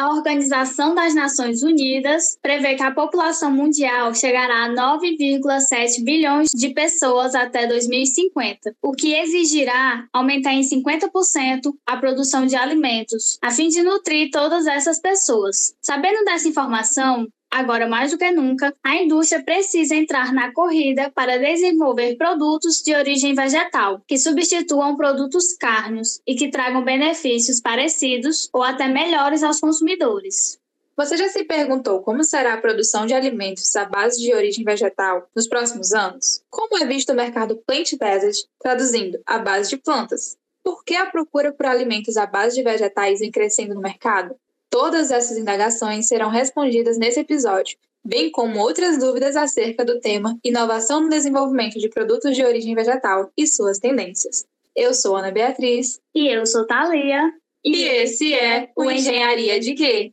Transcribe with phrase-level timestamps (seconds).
[0.00, 6.70] a Organização das Nações Unidas prevê que a população mundial chegará a 9,7 bilhões de
[6.70, 13.68] pessoas até 2050, o que exigirá aumentar em 50% a produção de alimentos, a fim
[13.68, 15.74] de nutrir todas essas pessoas.
[15.82, 21.36] Sabendo dessa informação, Agora, mais do que nunca, a indústria precisa entrar na corrida para
[21.36, 28.62] desenvolver produtos de origem vegetal, que substituam produtos cárneos e que tragam benefícios parecidos ou
[28.62, 30.60] até melhores aos consumidores.
[30.96, 35.28] Você já se perguntou como será a produção de alimentos à base de origem vegetal
[35.34, 36.42] nos próximos anos?
[36.48, 40.36] Como é visto o mercado plant-based, traduzindo, à base de plantas?
[40.62, 44.36] Por que a procura por alimentos à base de vegetais vem crescendo no mercado?
[44.70, 51.00] Todas essas indagações serão respondidas nesse episódio, bem como outras dúvidas acerca do tema Inovação
[51.00, 54.46] no Desenvolvimento de Produtos de Origem Vegetal e suas tendências.
[54.76, 56.00] Eu sou Ana Beatriz.
[56.14, 57.32] E eu sou Thalia.
[57.64, 60.12] E, e esse é o Engenharia de Quê?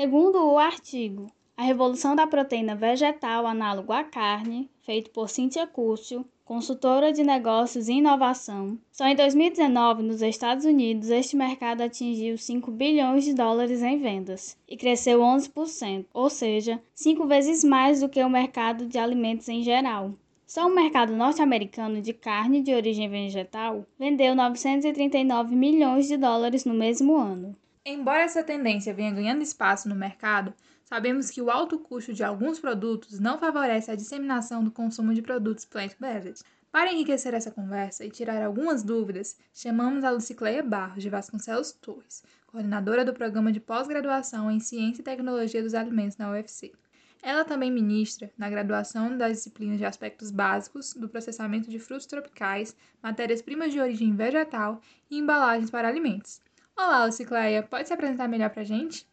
[0.00, 6.24] Segundo o artigo A Revolução da Proteína Vegetal Análogo à Carne, feito por Cíntia Cúcio,
[6.44, 12.70] consultora de negócios e inovação, só em 2019, nos Estados Unidos, este mercado atingiu 5
[12.70, 18.22] bilhões de dólares em vendas e cresceu 11%, ou seja, cinco vezes mais do que
[18.22, 20.12] o mercado de alimentos em geral.
[20.46, 26.72] Só o mercado norte-americano de carne de origem vegetal vendeu 939 milhões de dólares no
[26.72, 27.56] mesmo ano.
[27.90, 30.52] Embora essa tendência venha ganhando espaço no mercado,
[30.84, 35.22] sabemos que o alto custo de alguns produtos não favorece a disseminação do consumo de
[35.22, 36.44] produtos plant-based.
[36.70, 42.22] Para enriquecer essa conversa e tirar algumas dúvidas, chamamos a Lucicleia Barros de Vasconcelos Torres,
[42.46, 46.72] coordenadora do programa de pós-graduação em Ciência e Tecnologia dos Alimentos na UFC.
[47.22, 52.76] Ela também ministra na graduação das disciplinas de aspectos básicos do processamento de frutos tropicais,
[53.02, 54.78] matérias-primas de origem vegetal
[55.10, 56.46] e embalagens para alimentos.
[56.78, 59.04] Olá, Lucicleia, pode se apresentar melhor para a gente?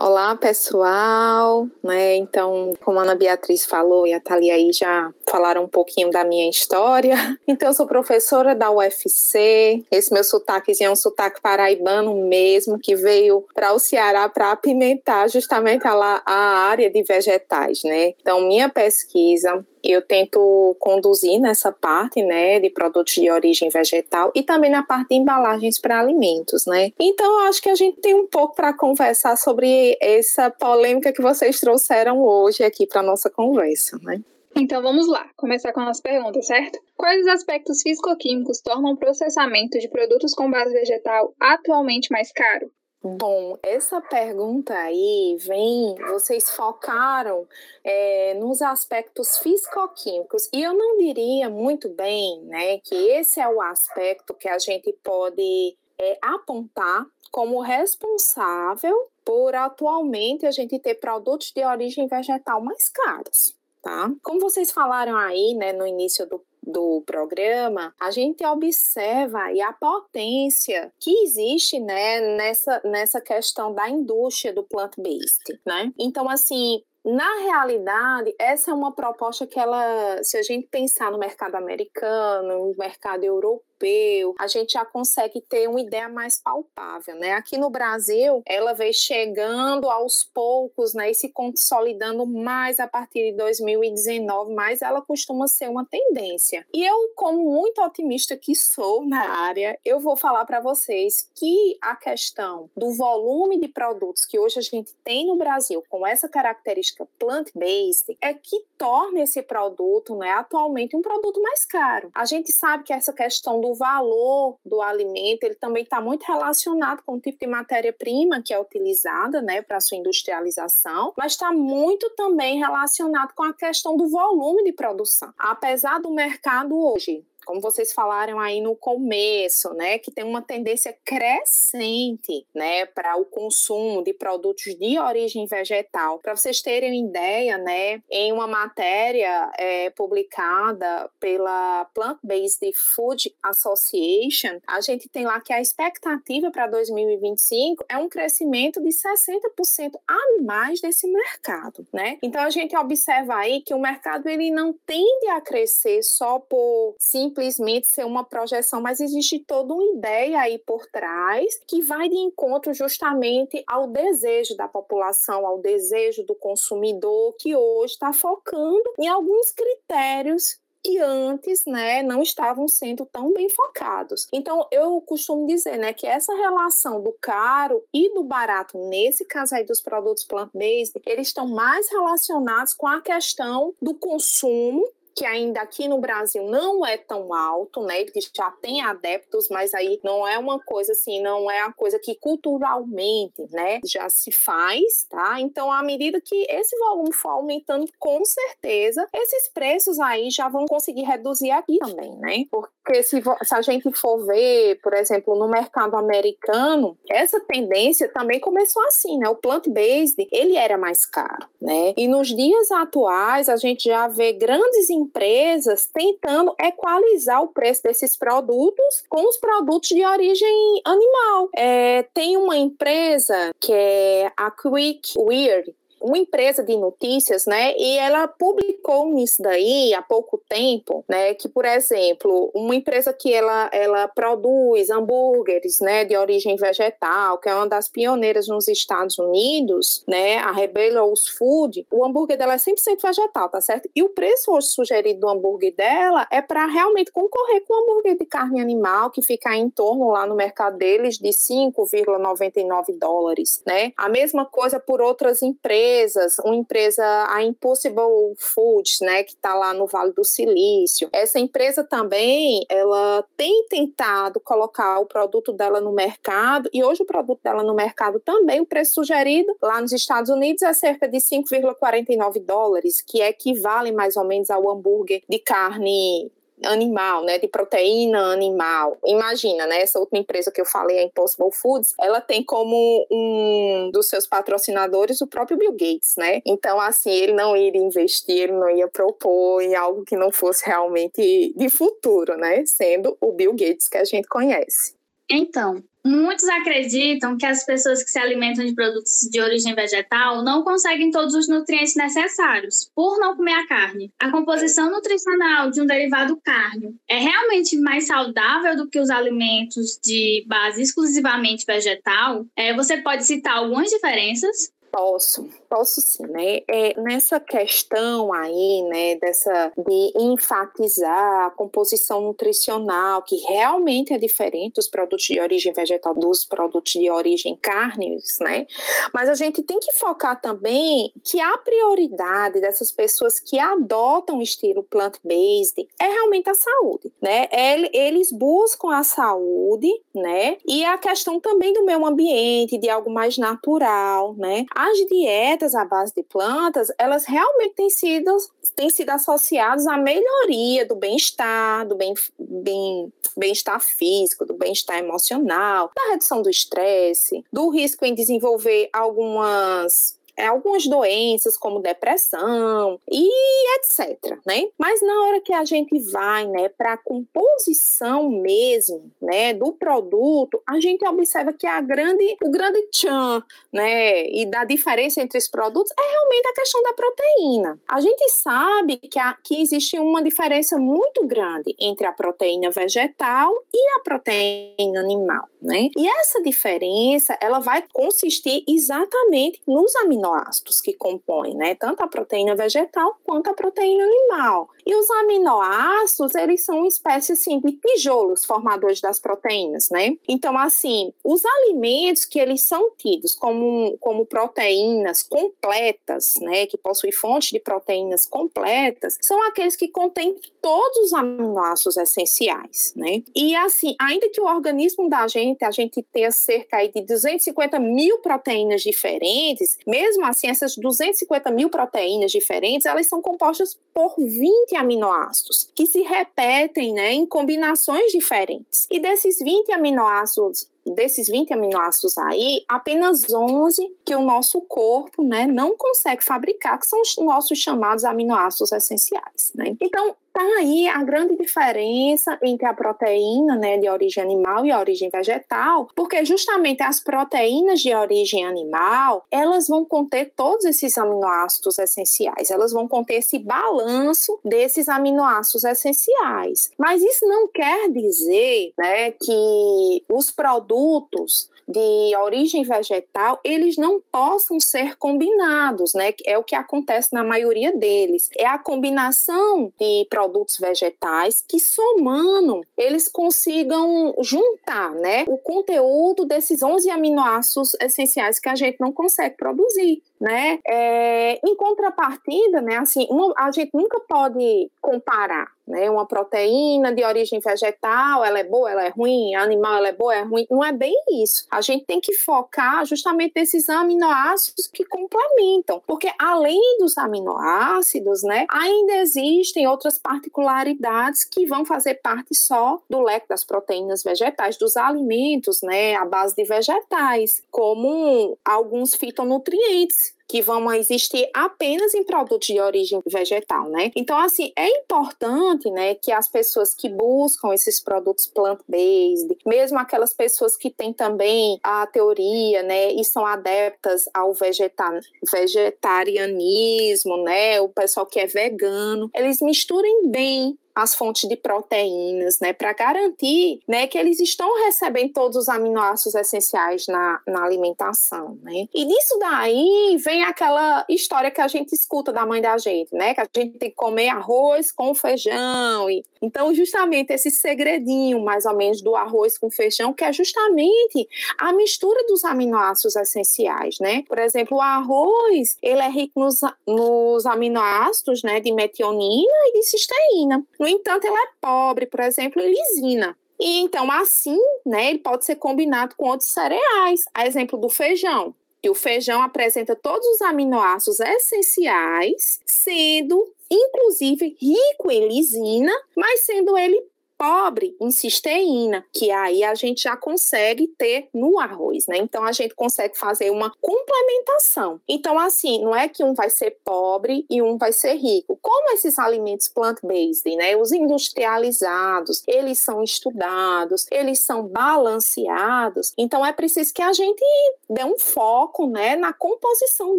[0.00, 1.68] Olá, pessoal.
[1.84, 2.16] Né?
[2.16, 6.24] Então, como a Ana Beatriz falou e a Thalia aí já falaram um pouquinho da
[6.24, 7.14] minha história.
[7.46, 9.84] Então, eu sou professora da UFC.
[9.90, 15.28] Esse meu sotaque é um sotaque paraibano mesmo, que veio para o Ceará para apimentar
[15.28, 16.34] justamente a, a
[16.68, 18.14] área de vegetais, né?
[18.20, 24.42] Então, minha pesquisa eu tento conduzir nessa parte, né, de produtos de origem vegetal e
[24.42, 26.92] também na parte de embalagens para alimentos, né.
[26.98, 31.60] Então, acho que a gente tem um pouco para conversar sobre essa polêmica que vocês
[31.60, 34.20] trouxeram hoje aqui para nossa conversa, né.
[34.56, 36.78] Então vamos lá, começar com a nossa pergunta, certo?
[36.96, 42.70] Quais os aspectos físico-químicos tornam o processamento de produtos com base vegetal atualmente mais caro?
[43.02, 47.48] Bom, essa pergunta aí vem, vocês focaram
[47.82, 53.60] é, nos aspectos físico-químicos, e eu não diria muito bem né, que esse é o
[53.62, 58.94] aspecto que a gente pode é, apontar como responsável
[59.24, 64.10] por atualmente a gente ter produtos de origem vegetal mais caros tá?
[64.22, 69.72] Como vocês falaram aí, né, no início do do programa, a gente observa aí a
[69.72, 75.92] potência que existe, né, nessa, nessa questão da indústria do plant-based, né?
[75.98, 81.18] Então, assim, na realidade, essa é uma proposta que ela, se a gente pensar no
[81.18, 87.16] mercado americano, no mercado europeu, europeu, a gente já consegue ter uma ideia mais palpável,
[87.16, 87.32] né?
[87.32, 93.30] Aqui no Brasil, ela veio chegando aos poucos, né, e se consolidando mais a partir
[93.30, 96.66] de 2019, mas ela costuma ser uma tendência.
[96.72, 101.78] E eu, como muito otimista que sou na área, eu vou falar para vocês que
[101.80, 106.28] a questão do volume de produtos que hoje a gente tem no Brasil com essa
[106.28, 112.10] característica plant-based é que torna esse produto, né, atualmente um produto mais caro.
[112.14, 116.24] A gente sabe que essa questão do o valor do alimento ele também está muito
[116.24, 121.52] relacionado com o tipo de matéria-prima que é utilizada né, para sua industrialização, mas está
[121.52, 125.32] muito também relacionado com a questão do volume de produção.
[125.38, 130.96] Apesar do mercado hoje como vocês falaram aí no começo, né, que tem uma tendência
[131.04, 136.20] crescente, né, para o consumo de produtos de origem vegetal.
[136.20, 144.80] Para vocês terem ideia, né, em uma matéria é, publicada pela Plant-Based Food Association, a
[144.80, 150.80] gente tem lá que a expectativa para 2025 é um crescimento de 60% a mais
[150.80, 152.16] desse mercado, né?
[152.22, 156.94] Então a gente observa aí que o mercado ele não tende a crescer só por
[157.40, 162.16] simplesmente ser uma projeção, mas existe toda uma ideia aí por trás que vai de
[162.16, 169.08] encontro justamente ao desejo da população, ao desejo do consumidor que hoje está focando em
[169.08, 174.26] alguns critérios que antes, né, não estavam sendo tão bem focados.
[174.32, 179.54] Então, eu costumo dizer, né, que essa relação do caro e do barato, nesse caso
[179.54, 184.82] aí dos produtos plant-based, eles estão mais relacionados com a questão do consumo
[185.14, 188.00] que ainda aqui no Brasil não é tão alto, né?
[188.00, 191.98] Ele já tem adeptos, mas aí não é uma coisa assim, não é a coisa
[191.98, 195.40] que culturalmente, né, já se faz, tá?
[195.40, 200.66] Então, à medida que esse volume for aumentando, com certeza, esses preços aí já vão
[200.66, 202.44] conseguir reduzir aqui também, né?
[202.50, 202.70] Porque
[203.02, 208.82] se, se a gente for ver, por exemplo, no mercado americano, essa tendência também começou
[208.86, 209.28] assim, né?
[209.28, 211.94] O plant-based, ele era mais caro, né?
[211.96, 218.16] E nos dias atuais, a gente já vê grandes empresas tentando equalizar o preço desses
[218.16, 221.48] produtos com os produtos de origem animal.
[221.54, 227.74] É, tem uma empresa que é a Quick Weird, uma empresa de notícias, né?
[227.76, 231.34] E ela publicou nisso daí há pouco tempo, né?
[231.34, 236.04] Que, por exemplo, uma empresa que ela, ela produz hambúrgueres, né?
[236.04, 240.38] De origem vegetal, que é uma das pioneiras nos Estados Unidos, né?
[240.38, 243.88] A Rebellious Food, o hambúrguer dela é 100% vegetal, tá certo?
[243.94, 248.16] E o preço hoje sugerido do hambúrguer dela é para realmente concorrer com o hambúrguer
[248.16, 253.92] de carne animal, que fica em torno lá no mercado deles de 5,99 dólares, né?
[253.96, 259.54] A mesma coisa por outras empresas empresas, uma empresa, a Impossible Foods, né, que está
[259.54, 261.08] lá no Vale do Silício.
[261.12, 267.06] Essa empresa também, ela tem tentado colocar o produto dela no mercado e hoje o
[267.06, 271.18] produto dela no mercado também, o preço sugerido lá nos Estados Unidos é cerca de
[271.18, 276.30] 5,49 dólares, que equivale mais ou menos ao hambúrguer de carne
[276.64, 278.96] animal, né, de proteína animal.
[279.04, 283.90] Imagina, né, essa última empresa que eu falei, a Impossible Foods, ela tem como um
[283.92, 286.40] dos seus patrocinadores o próprio Bill Gates, né?
[286.44, 290.66] Então, assim, ele não iria investir, ele não ia propor em algo que não fosse
[290.66, 294.94] realmente de futuro, né, sendo o Bill Gates que a gente conhece.
[295.30, 300.62] Então, Muitos acreditam que as pessoas que se alimentam de produtos de origem vegetal não
[300.62, 304.10] conseguem todos os nutrientes necessários por não comer a carne.
[304.18, 309.98] A composição nutricional de um derivado carne é realmente mais saudável do que os alimentos
[310.02, 312.46] de base exclusivamente vegetal?
[312.56, 314.72] É, você pode citar algumas diferenças?
[314.90, 316.60] Posso, posso sim, né?
[316.68, 324.74] É, nessa questão aí, né, dessa de enfatizar a composição nutricional, que realmente é diferente
[324.74, 328.66] dos produtos de origem vegetal dos produtos de origem carnes, né?
[329.14, 334.42] Mas a gente tem que focar também que a prioridade dessas pessoas que adotam o
[334.42, 337.48] estilo plant-based é realmente a saúde, né?
[337.92, 340.56] Eles buscam a saúde, né?
[340.66, 344.66] E a questão também do meio ambiente, de algo mais natural, né?
[344.80, 348.36] as dietas à base de plantas, elas realmente têm sido,
[348.76, 355.90] têm sido associadas à melhoria do bem-estar, do bem, bem, bem-estar físico, do bem-estar emocional,
[355.94, 363.28] da redução do estresse, do risco em desenvolver algumas algumas doenças como depressão e
[363.76, 364.68] etc, né?
[364.78, 370.60] Mas na hora que a gente vai, né, para a composição mesmo, né, do produto,
[370.66, 375.48] a gente observa que a grande, o grande tchan, né, e da diferença entre os
[375.48, 377.80] produtos é realmente a questão da proteína.
[377.88, 383.52] A gente sabe que, a, que existe uma diferença muito grande entre a proteína vegetal
[383.72, 385.88] e a proteína animal, né?
[385.96, 392.08] E essa diferença, ela vai consistir exatamente nos aminoácidos aminoácidos que compõem, né, tanto a
[392.08, 394.68] proteína vegetal quanto a proteína animal.
[394.86, 400.16] E os aminoácidos, eles são uma espécie assim de tijolos formadores das proteínas, né?
[400.28, 407.12] Então, assim, os alimentos que eles são tidos como, como proteínas completas, né, que possuem
[407.12, 413.22] fontes de proteínas completas, são aqueles que contêm todos os aminoácidos essenciais, né?
[413.34, 418.18] E assim, ainda que o organismo da gente, a gente tenha cerca de 250 mil
[418.18, 425.70] proteínas diferentes, mesmo assim, essas 250 mil proteínas diferentes, elas são compostas por 20 aminoácidos,
[425.74, 428.86] que se repetem né, em combinações diferentes.
[428.90, 435.46] E desses 20 aminoácidos desses 20 aminoácidos aí, apenas 11 que o nosso corpo, né,
[435.46, 439.76] não consegue fabricar, que são os nossos chamados aminoácidos essenciais, né?
[439.80, 444.78] Então, tá aí a grande diferença entre a proteína, né, de origem animal e a
[444.78, 451.78] origem vegetal, porque justamente as proteínas de origem animal, elas vão conter todos esses aminoácidos
[451.78, 456.70] essenciais, elas vão conter esse balanço desses aminoácidos essenciais.
[456.78, 464.00] Mas isso não quer dizer, né, que os produtos produtos de origem vegetal, eles não
[464.12, 466.12] possam ser combinados, né?
[466.26, 468.28] É o que acontece na maioria deles.
[468.36, 476.62] É a combinação de produtos vegetais que somando, eles consigam juntar, né, o conteúdo desses
[476.62, 480.58] 11 aminoácidos essenciais que a gente não consegue produzir né?
[480.66, 487.02] É, em contrapartida, né, assim, uma, a gente nunca pode comparar, né, uma proteína de
[487.02, 490.62] origem vegetal, ela é boa, ela é ruim, animal, ela é boa, é ruim, não
[490.62, 491.46] é bem isso.
[491.50, 498.46] A gente tem que focar justamente nesses aminoácidos que complementam, porque além dos aminoácidos, né,
[498.50, 504.76] ainda existem outras particularidades que vão fazer parte só do leque das proteínas vegetais, dos
[504.76, 512.46] alimentos, né, à base de vegetais, como alguns fitonutrientes que vão existir apenas em produtos
[512.46, 513.90] de origem vegetal, né?
[513.96, 520.14] Então, assim, é importante, né, que as pessoas que buscam esses produtos plant-based, mesmo aquelas
[520.14, 525.00] pessoas que têm também a teoria, né, e são adeptas ao vegeta
[525.32, 532.52] vegetarianismo, né, o pessoal que é vegano, eles misturem bem as fontes de proteínas, né,
[532.52, 538.66] para garantir, né, que eles estão recebendo todos os aminoácidos essenciais na, na alimentação, né?
[538.74, 543.14] E disso daí vem aquela história que a gente escuta da mãe da gente, né,
[543.14, 548.44] que a gente tem que comer arroz com feijão e então justamente esse segredinho mais
[548.44, 551.08] ou menos do arroz com feijão, que é justamente
[551.38, 554.02] a mistura dos aminoácidos essenciais, né?
[554.06, 559.62] Por exemplo, o arroz, ele é rico nos, nos aminoácidos, né, de metionina e de
[559.62, 560.44] cisteína.
[560.58, 563.16] No entanto, ela é pobre, por exemplo, em lisina.
[563.38, 567.00] E então, assim, né, ele pode ser combinado com outros cereais.
[567.14, 568.34] A exemplo do feijão.
[568.62, 576.56] E o feijão apresenta todos os aminoácidos essenciais, sendo inclusive rico em lisina, mas sendo
[576.58, 576.78] ele
[577.20, 581.98] pobre em cisteína, que aí a gente já consegue ter no arroz, né?
[581.98, 584.80] Então a gente consegue fazer uma complementação.
[584.88, 588.38] Então assim, não é que um vai ser pobre e um vai ser rico.
[588.40, 590.56] Como esses alimentos plant-based, né?
[590.56, 595.92] Os industrializados, eles são estudados, eles são balanceados.
[595.98, 597.22] Então é preciso que a gente
[597.68, 599.98] dê um foco, né, na composição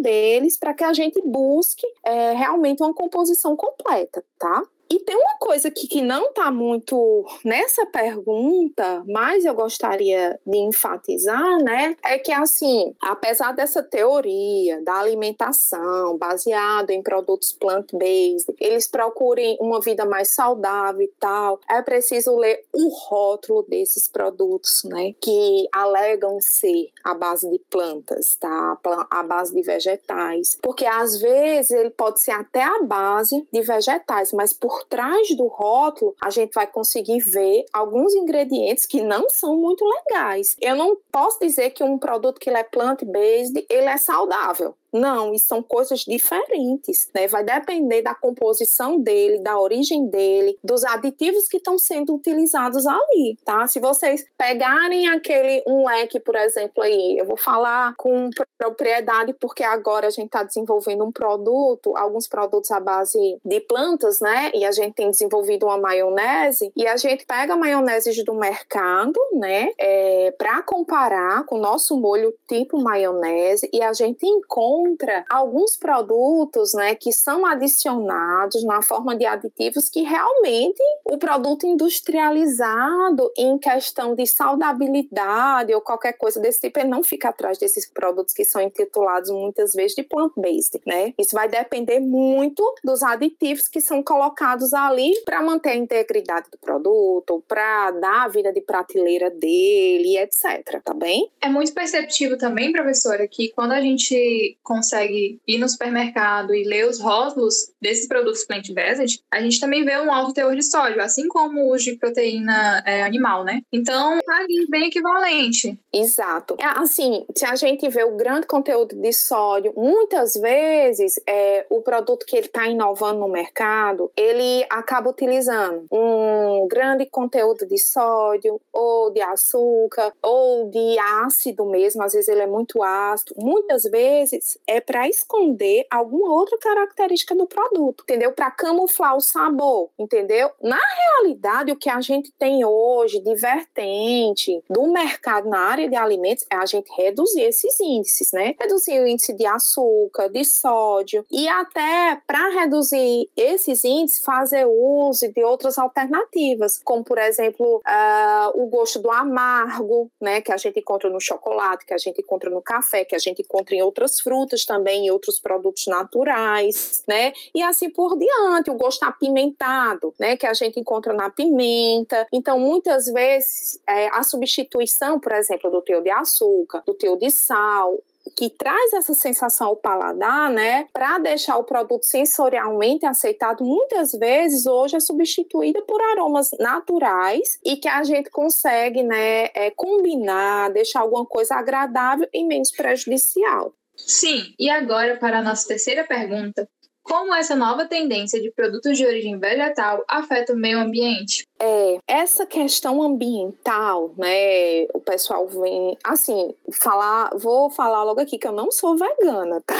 [0.00, 4.64] deles para que a gente busque é, realmente uma composição completa, tá?
[4.92, 10.58] E tem uma coisa aqui que não está muito nessa pergunta, mas eu gostaria de
[10.58, 11.96] enfatizar, né?
[12.04, 19.80] É que, assim, apesar dessa teoria da alimentação baseada em produtos plant-based, eles procurem uma
[19.80, 25.14] vida mais saudável e tal, é preciso ler o rótulo desses produtos, né?
[25.22, 28.76] Que alegam ser a base de plantas, tá?
[29.10, 30.58] A base de vegetais.
[30.62, 35.46] Porque às vezes ele pode ser até a base de vegetais, mas por trás do
[35.46, 40.56] rótulo, a gente vai conseguir ver alguns ingredientes que não são muito legais.
[40.60, 44.74] Eu não posso dizer que um produto que ele é plant-based, ele é saudável.
[44.92, 47.26] Não, e são coisas diferentes, né?
[47.26, 53.38] Vai depender da composição dele, da origem dele, dos aditivos que estão sendo utilizados ali,
[53.44, 53.66] tá?
[53.66, 59.64] Se vocês pegarem aquele um leque, por exemplo, aí, eu vou falar com propriedade porque
[59.64, 64.50] agora a gente está desenvolvendo um produto, alguns produtos à base de plantas, né?
[64.54, 69.70] E a gente tem desenvolvido uma maionese e a gente pega maioneses do mercado, né?
[69.78, 74.81] É, para comparar com o nosso molho tipo maionese e a gente encontra
[75.28, 83.30] alguns produtos, né, que são adicionados na forma de aditivos que realmente o produto industrializado
[83.36, 88.34] em questão de saudabilidade ou qualquer coisa desse tipo, ele não fica atrás desses produtos
[88.34, 91.14] que são intitulados muitas vezes de plant-based, né?
[91.18, 96.58] Isso vai depender muito dos aditivos que são colocados ali para manter a integridade do
[96.58, 101.30] produto, para dar a vida de prateleira dele, etc, tá bem?
[101.40, 106.86] É muito perceptível também, professora, que quando a gente consegue ir no supermercado e ler
[106.88, 111.28] os rótulos desses produtos plant-based, a gente também vê um alto teor de sódio, assim
[111.28, 113.60] como os de proteína é, animal, né?
[113.70, 115.78] Então, tá ali bem equivalente.
[115.92, 116.56] Exato.
[116.58, 121.82] É, assim, se a gente vê o grande conteúdo de sódio, muitas vezes é, o
[121.82, 128.60] produto que ele está inovando no mercado, ele acaba utilizando um grande conteúdo de sódio,
[128.72, 133.34] ou de açúcar, ou de ácido mesmo, às vezes ele é muito ácido.
[133.36, 138.32] Muitas vezes é para esconder alguma outra característica do produto, entendeu?
[138.32, 140.50] Para camuflar o sabor, entendeu?
[140.62, 145.96] Na realidade, o que a gente tem hoje de vertente do mercado na área de
[145.96, 148.54] alimentos é a gente reduzir esses índices, né?
[148.60, 155.30] Reduzir o índice de açúcar, de sódio e até para reduzir esses índices fazer uso
[155.32, 160.40] de outras alternativas, como por exemplo uh, o gosto do amargo, né?
[160.40, 163.42] Que a gente encontra no chocolate, que a gente encontra no café, que a gente
[163.42, 167.32] encontra em outras frutas também, em outros produtos naturais, né?
[167.54, 170.36] E assim por diante, o gosto apimentado, né?
[170.36, 172.26] Que a gente encontra na pimenta.
[172.32, 177.30] Então, muitas vezes, é, a substituição, por exemplo, do teor de açúcar, do teor de
[177.30, 177.98] sal,
[178.36, 184.66] que traz essa sensação ao paladar, né, para deixar o produto sensorialmente aceitado, muitas vezes
[184.66, 191.00] hoje é substituída por aromas naturais e que a gente consegue, né, é, combinar, deixar
[191.00, 193.74] alguma coisa agradável e menos prejudicial.
[193.96, 196.68] Sim, e agora para a nossa terceira pergunta,
[197.02, 201.44] como essa nova tendência de produtos de origem vegetal afeta o meio ambiente?
[201.60, 204.84] É, essa questão ambiental, né?
[204.94, 209.74] O pessoal vem, assim, falar, vou falar logo aqui que eu não sou vegana, tá?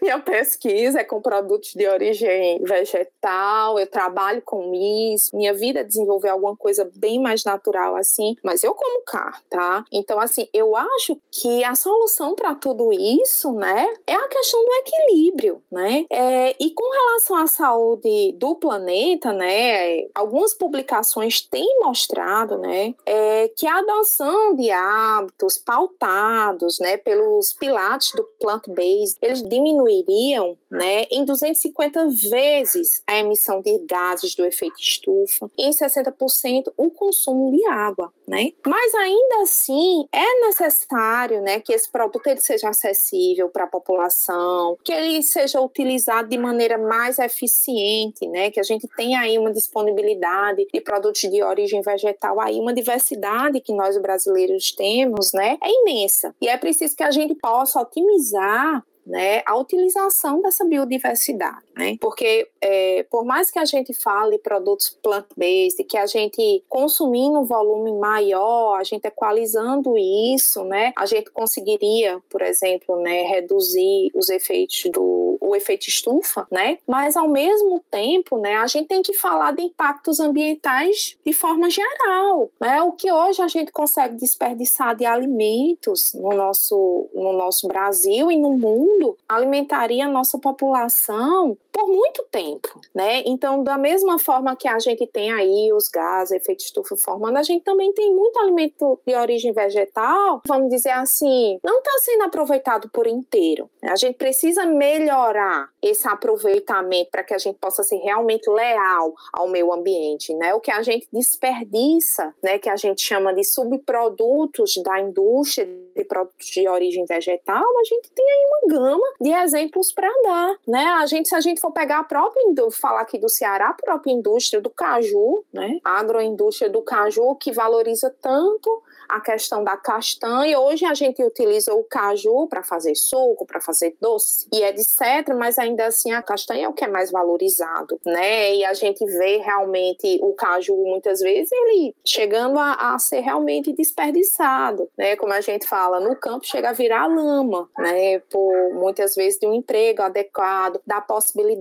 [0.00, 5.84] Minha pesquisa é com produtos de origem vegetal, eu trabalho com isso, minha vida é
[5.84, 9.84] desenvolver alguma coisa bem mais natural assim, mas eu como carne, tá?
[9.92, 14.72] Então, assim, eu acho que a solução para tudo isso, né, é a questão do
[14.74, 16.04] equilíbrio, né?
[16.10, 23.48] É, e com relação à saúde do planeta, né, algumas publicações têm mostrado, né, é,
[23.56, 31.24] que a adoção de hábitos pautados, né, pelos pilates do plant-based, eles diminuiriam né, em
[31.24, 37.64] 250 vezes a emissão de gases do efeito estufa e em 60% o consumo de
[37.66, 38.10] água.
[38.26, 38.52] Né?
[38.66, 44.78] Mas ainda assim é necessário né, que esse produto ele seja acessível para a população,
[44.82, 49.52] que ele seja utilizado de maneira mais eficiente, né, que a gente tenha aí uma
[49.52, 55.70] disponibilidade de produtos de origem vegetal, aí uma diversidade que nós brasileiros temos né, é
[55.70, 56.34] imensa.
[56.40, 61.96] E é preciso que a gente possa otimizar né, a utilização dessa biodiversidade, né?
[62.00, 67.44] Porque é, por mais que a gente fale produtos plant-based, que a gente consumindo um
[67.44, 74.28] volume maior, a gente equalizando isso, né, a gente conseguiria, por exemplo, né, reduzir os
[74.28, 76.78] efeitos do o efeito estufa, né?
[76.86, 81.68] Mas ao mesmo tempo, né, a gente tem que falar de impactos ambientais de forma
[81.68, 82.80] geral, né?
[82.82, 88.38] O que hoje a gente consegue desperdiçar de alimentos no nosso no nosso Brasil e
[88.38, 93.22] no mundo mundo alimentaria a nossa população por muito tempo, né?
[93.24, 97.42] Então, da mesma forma que a gente tem aí os gases, efeito estufa formando, a
[97.42, 102.90] gente também tem muito alimento de origem vegetal, vamos dizer assim, não está sendo aproveitado
[102.90, 103.70] por inteiro.
[103.82, 109.48] A gente precisa melhorar esse aproveitamento para que a gente possa ser realmente leal ao
[109.48, 110.54] meio ambiente, né?
[110.54, 112.58] O que a gente desperdiça, né?
[112.58, 118.10] Que a gente chama de subprodutos da indústria de produtos de origem vegetal, a gente
[118.10, 120.84] tem aí uma gama de exemplos para dar, né?
[121.00, 124.10] A gente, se a gente for pegar a própria, falar aqui do Ceará, a própria
[124.10, 125.78] indústria do caju, né?
[125.84, 130.58] A agroindústria do caju que valoriza tanto a questão da castanha.
[130.58, 135.34] Hoje a gente utiliza o caju para fazer suco, para fazer doce e etc.
[135.38, 138.54] Mas ainda assim a castanha é o que é mais valorizado, né?
[138.56, 143.72] E a gente vê realmente o caju muitas vezes ele chegando a, a ser realmente
[143.72, 145.14] desperdiçado, né?
[145.14, 148.18] Como a gente fala, no campo chega a virar lama, né?
[148.30, 151.51] Por muitas vezes de um emprego adequado, da possibilidade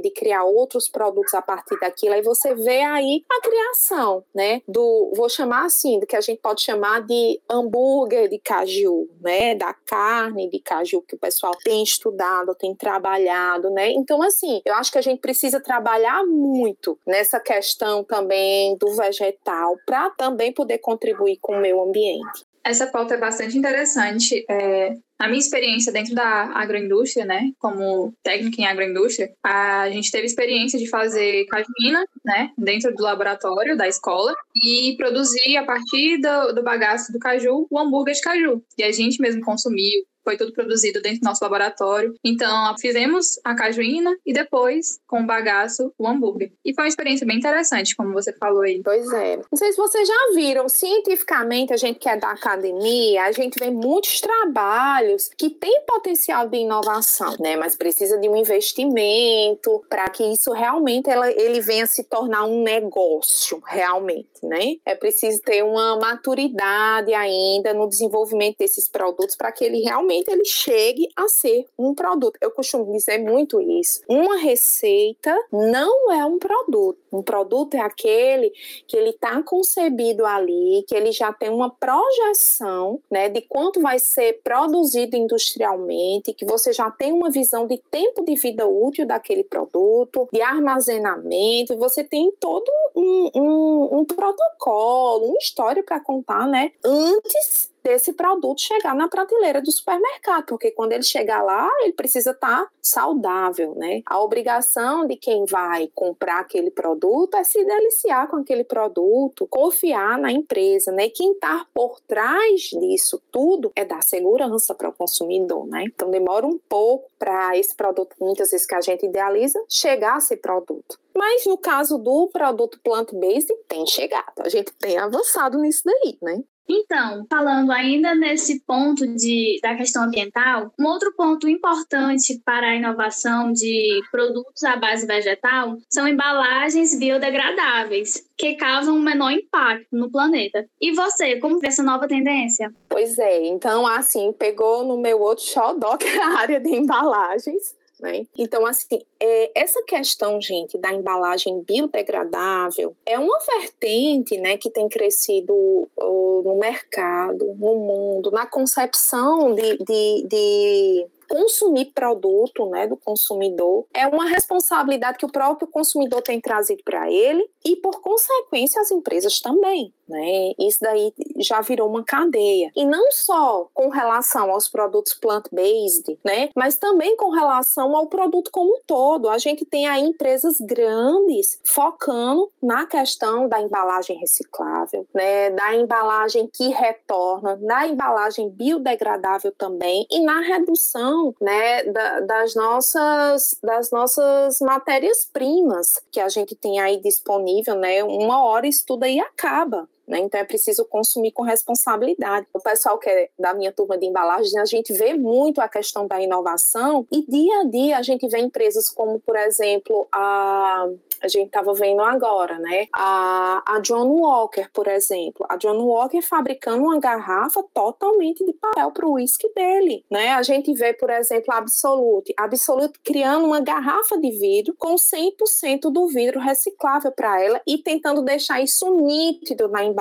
[0.00, 2.14] de criar outros produtos a partir daquilo.
[2.14, 4.60] Aí você vê aí a criação, né?
[4.68, 9.08] Do, vou chamar assim, do que a gente pode chamar chamar de hambúrguer de caju,
[9.20, 9.54] né?
[9.54, 13.90] Da carne de caju que o pessoal tem estudado, tem trabalhado, né?
[13.92, 19.76] Então, assim, eu acho que a gente precisa trabalhar muito nessa questão também do vegetal
[19.86, 22.44] para também poder contribuir com o meio ambiente.
[22.62, 24.44] Essa pauta é bastante interessante.
[24.48, 30.26] É, a minha experiência dentro da agroindústria, né, como técnica em agroindústria, a gente teve
[30.26, 36.52] experiência de fazer cajumina, né, dentro do laboratório da escola e produzir a partir do,
[36.52, 38.62] do bagaço do caju o hambúrguer de caju.
[38.76, 42.14] E a gente mesmo consumiu, foi tudo produzido dentro do nosso laboratório.
[42.24, 46.52] Então, fizemos a cajuína e depois, com o bagaço, o hambúrguer.
[46.64, 48.80] E foi uma experiência bem interessante, como você falou aí.
[48.82, 49.36] Pois é.
[49.36, 53.58] Não sei se vocês já viram, cientificamente, a gente que é da academia, a gente
[53.58, 57.56] vê muitos trabalhos que têm potencial de inovação, né?
[57.56, 62.62] Mas precisa de um investimento para que isso realmente ela, ele venha se tornar um
[62.62, 64.76] negócio, realmente, né?
[64.84, 70.44] É preciso ter uma maturidade ainda no desenvolvimento desses produtos para que ele realmente ele
[70.44, 72.38] chegue a ser um produto.
[72.40, 74.02] Eu costumo dizer muito isso.
[74.08, 76.98] Uma receita não é um produto.
[77.12, 78.52] Um produto é aquele
[78.86, 83.98] que ele está concebido ali, que ele já tem uma projeção, né, de quanto vai
[83.98, 89.44] ser produzido industrialmente, que você já tem uma visão de tempo de vida útil daquele
[89.44, 96.72] produto, de armazenamento, você tem todo um, um, um protocolo, uma história para contar, né,
[96.84, 102.30] antes desse produto chegar na prateleira do supermercado, porque quando ele chegar lá, ele precisa
[102.30, 104.02] estar tá saudável, né?
[104.06, 110.18] A obrigação de quem vai comprar aquele produto é se deliciar com aquele produto, confiar
[110.18, 111.06] na empresa, né?
[111.06, 115.84] E quem está por trás disso tudo é dar segurança para o consumidor, né?
[115.86, 120.18] Então demora um pouco para esse produto, muitas vezes que a gente idealiza, chegar a
[120.18, 120.98] esse produto.
[121.16, 124.40] Mas no caso do produto plant-based, tem chegado.
[124.40, 126.42] A gente tem avançado nisso daí, né?
[126.68, 132.74] Então, falando ainda nesse ponto de, da questão ambiental, um outro ponto importante para a
[132.74, 140.10] inovação de produtos à base vegetal são embalagens biodegradáveis, que causam um menor impacto no
[140.10, 140.66] planeta.
[140.80, 142.72] E você, como vê essa nova tendência?
[142.88, 147.74] Pois é, então, assim, pegou no meu outro xodó, que é a área de embalagens.
[148.00, 148.26] Né?
[148.36, 154.88] Então, assim, é, essa questão, gente, da embalagem biodegradável é uma vertente né, que tem
[154.88, 155.54] crescido
[155.96, 164.06] no mercado, no mundo, na concepção de, de, de consumir produto né, do consumidor é
[164.06, 169.40] uma responsabilidade que o próprio consumidor tem trazido para ele e, por consequência, as empresas
[169.40, 169.92] também.
[170.08, 170.52] Né?
[170.58, 172.70] Isso daí já virou uma cadeia.
[172.76, 176.50] E não só com relação aos produtos plant-based, né?
[176.54, 179.28] mas também com relação ao produto como um todo.
[179.28, 185.50] A gente tem aí empresas grandes focando na questão da embalagem reciclável, né?
[185.50, 193.56] da embalagem que retorna, na embalagem biodegradável também e na redução né, da, das nossas,
[193.62, 197.76] das nossas matérias-primas que a gente tem aí disponível.
[197.76, 198.02] Né?
[198.02, 199.88] Uma hora isso tudo aí acaba.
[200.06, 200.20] Né?
[200.20, 202.46] Então é preciso consumir com responsabilidade.
[202.52, 206.06] O pessoal que é da minha turma de embalagens, a gente vê muito a questão
[206.06, 210.88] da inovação e dia a dia a gente vê empresas como, por exemplo, a
[211.24, 212.86] a gente estava vendo agora, né?
[212.92, 215.46] A, a John Walker, por exemplo.
[215.48, 220.34] A John Walker fabricando uma garrafa totalmente de papel para o uísque dele, né?
[220.34, 222.34] A gente vê, por exemplo, a Absolute.
[222.38, 227.78] A Absolute criando uma garrafa de vidro com 100% do vidro reciclável para ela e
[227.78, 229.93] tentando deixar isso nítido na embalagem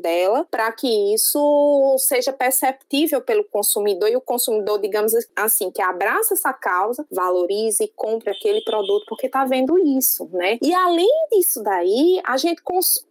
[0.00, 6.34] dela para que isso seja perceptível pelo consumidor e o consumidor, digamos assim, que abraça
[6.34, 10.58] essa causa, valorize e compre aquele produto porque está vendo isso, né?
[10.62, 12.62] E além disso daí, a gente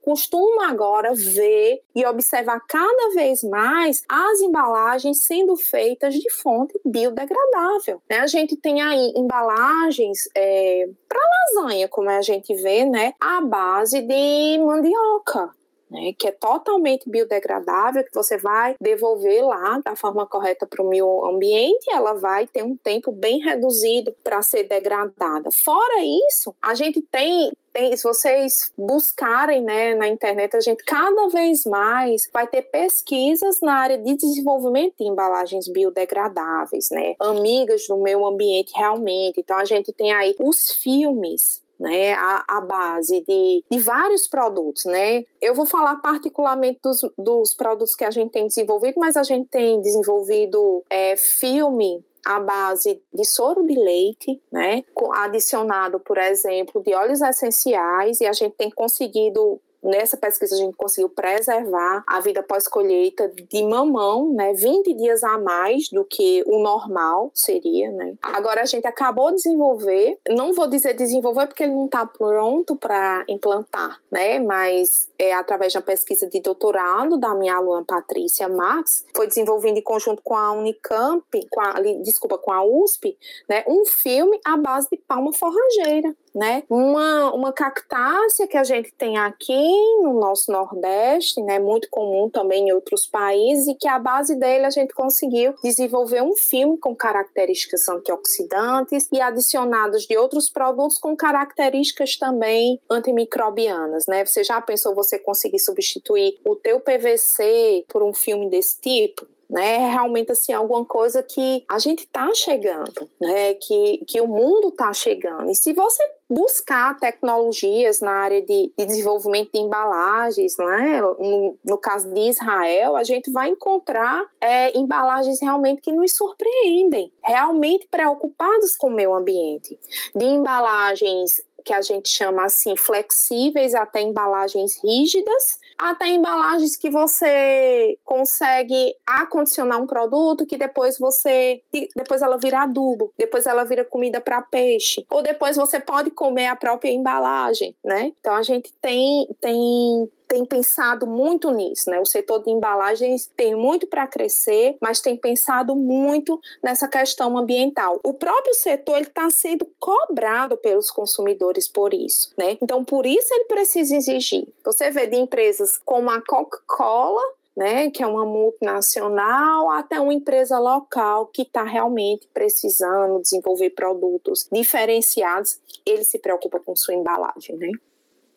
[0.02, 8.02] costuma agora ver e observar cada vez mais as embalagens sendo feitas de fonte biodegradável.
[8.10, 8.20] Né?
[8.20, 11.20] A gente tem aí embalagens é, para
[11.56, 15.52] lasanha, como a gente vê, né, à base de mandioca
[15.94, 20.90] né, que é totalmente biodegradável, que você vai devolver lá da forma correta para o
[20.90, 25.50] meio ambiente, ela vai ter um tempo bem reduzido para ser degradada.
[25.52, 31.28] Fora isso, a gente tem tem, se vocês buscarem né, na internet, a gente cada
[31.30, 37.16] vez mais vai ter pesquisas na área de desenvolvimento de embalagens biodegradáveis, né?
[37.20, 39.40] Amigas do meio ambiente realmente.
[39.40, 44.86] Então a gente tem aí os filmes né, a, a base de, de vários produtos,
[44.86, 45.24] né?
[45.42, 49.48] Eu vou falar particularmente dos, dos produtos que a gente tem desenvolvido, mas a gente
[49.50, 54.84] tem desenvolvido é, filme à base de soro de leite, né,
[55.16, 60.76] adicionado, por exemplo, de óleos essenciais, e a gente tem conseguido Nessa pesquisa a gente
[60.78, 66.60] conseguiu preservar a vida pós-colheita de mamão, né, 20 dias a mais do que o
[66.60, 68.14] normal seria, né.
[68.22, 72.76] Agora a gente acabou de desenvolver, não vou dizer desenvolver porque ele não está pronto
[72.76, 79.06] para implantar, né, mas é através uma pesquisa de doutorado da minha aluna Patrícia Marx,
[79.16, 83.18] foi desenvolvido em conjunto com a Unicamp, com a, desculpa, com a USP,
[83.50, 88.92] né, um filme à base de palma forrageira, né, uma, uma cactácea que a gente
[88.94, 89.70] tem aqui
[90.02, 94.66] no nosso Nordeste, né, muito comum também em outros países, e que a base dele
[94.66, 101.16] a gente conseguiu desenvolver um filme com características antioxidantes e adicionados de outros produtos com
[101.16, 104.26] características também antimicrobianas, né?
[104.26, 109.28] Você já pensou você conseguir substituir o teu PVC por um filme desse tipo?
[109.54, 109.76] Né?
[109.76, 113.54] É realmente assim alguma coisa que a gente está chegando, né?
[113.54, 115.52] Que, que o mundo está chegando.
[115.52, 121.02] E se você buscar tecnologias na área de, de desenvolvimento de embalagens, né?
[121.02, 127.14] No, no, caso de Israel, a gente vai encontrar é, embalagens realmente que nos surpreendem,
[127.24, 129.80] realmente preocupados com o meio ambiente,
[130.16, 135.60] de embalagens que a gente chama assim flexíveis até embalagens rígidas,
[135.90, 141.62] até embalagens que você consegue acondicionar um produto que depois você
[141.96, 146.48] depois ela vira adubo, depois ela vira comida para peixe, ou depois você pode comer
[146.48, 148.12] a própria embalagem, né?
[148.20, 152.00] Então a gente tem tem tem pensado muito nisso, né?
[152.00, 158.00] O setor de embalagens tem muito para crescer, mas tem pensado muito nessa questão ambiental.
[158.04, 162.58] O próprio setor está sendo cobrado pelos consumidores por isso, né?
[162.60, 164.48] Então, por isso ele precisa exigir.
[164.66, 167.22] Você vê de empresas como a Coca-Cola,
[167.56, 174.50] né, que é uma multinacional, até uma empresa local que está realmente precisando desenvolver produtos
[174.52, 177.70] diferenciados, ele se preocupa com sua embalagem, né?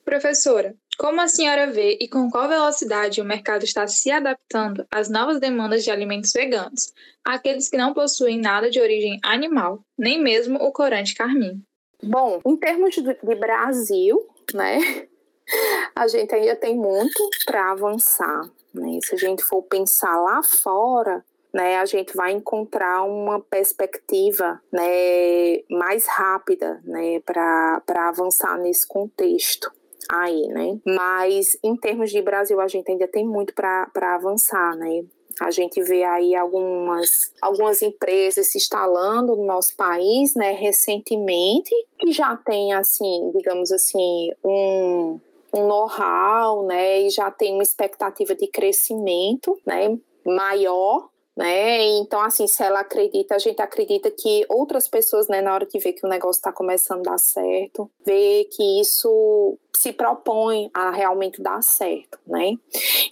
[0.05, 5.09] Professora, como a senhora vê e com qual velocidade o mercado está se adaptando às
[5.09, 6.93] novas demandas de alimentos veganos,
[7.25, 11.63] aqueles que não possuem nada de origem animal, nem mesmo o corante carmim?
[12.03, 14.79] Bom, em termos de, Brasil, né,
[15.95, 18.51] a gente ainda tem muito para avançar.
[18.73, 18.99] Né?
[19.03, 25.63] Se a gente for pensar lá fora, né, a gente vai encontrar uma perspectiva né,
[25.71, 29.71] mais rápida né, para avançar nesse contexto
[30.11, 30.79] aí, né?
[30.85, 35.05] Mas em termos de Brasil, a gente ainda tem muito para avançar, né?
[35.40, 42.11] A gente vê aí algumas, algumas empresas se instalando no nosso país, né, recentemente, que
[42.11, 45.21] já tem, assim, digamos assim, um,
[45.55, 51.83] um know-how, né, e já tem uma expectativa de crescimento, né, maior, né?
[51.99, 55.79] Então, assim, se ela acredita, a gente acredita que outras pessoas, né, na hora que
[55.79, 60.90] vê que o negócio está começando a dar certo, vê que isso se propõe a
[60.90, 62.55] realmente dar certo, né?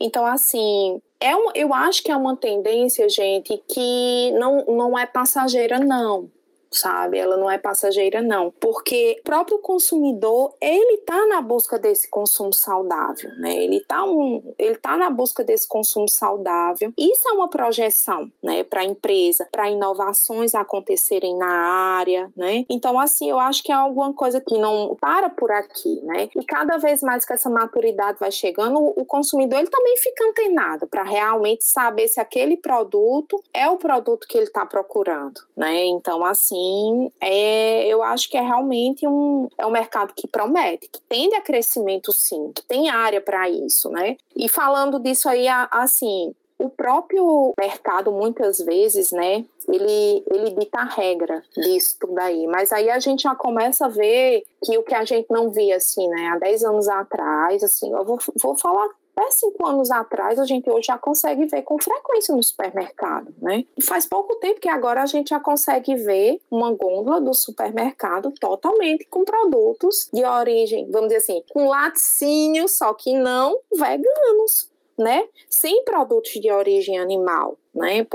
[0.01, 5.05] Então, assim, é um, eu acho que é uma tendência, gente, que não, não é
[5.05, 6.31] passageira, não
[6.75, 7.19] sabe?
[7.19, 8.51] Ela não é passageira, não.
[8.61, 13.55] Porque o próprio consumidor, ele tá na busca desse consumo saudável, né?
[13.57, 16.93] Ele tá, um, ele tá na busca desse consumo saudável.
[16.99, 22.65] Isso é uma projeção, né, para a empresa, para inovações acontecerem na área, né?
[22.69, 26.29] Então, assim, eu acho que é alguma coisa que não para por aqui, né?
[26.37, 30.87] E cada vez mais que essa maturidade vai chegando, o consumidor ele também fica antenado
[30.87, 35.85] para realmente saber se aquele produto é o produto que ele está procurando, né?
[35.85, 40.89] Então, assim, mim, é, eu acho que é realmente um, é um mercado que promete,
[40.89, 44.17] que tende a crescimento sim, que tem área para isso, né?
[44.35, 50.85] E falando disso aí, assim, o próprio mercado, muitas vezes, né, ele, ele dita a
[50.85, 52.47] regra disso tudo aí.
[52.47, 55.77] Mas aí a gente já começa a ver que o que a gente não via,
[55.77, 60.39] assim, né, há 10 anos atrás, assim, eu vou, vou falar até cinco anos atrás,
[60.39, 63.65] a gente hoje já consegue ver com frequência no supermercado, né?
[63.83, 69.07] Faz pouco tempo que agora a gente já consegue ver uma gôndola do supermercado totalmente
[69.07, 75.29] com produtos de origem, vamos dizer assim, com laticínio, só que não veganos, né?
[75.49, 78.07] Sem produtos de origem animal, né?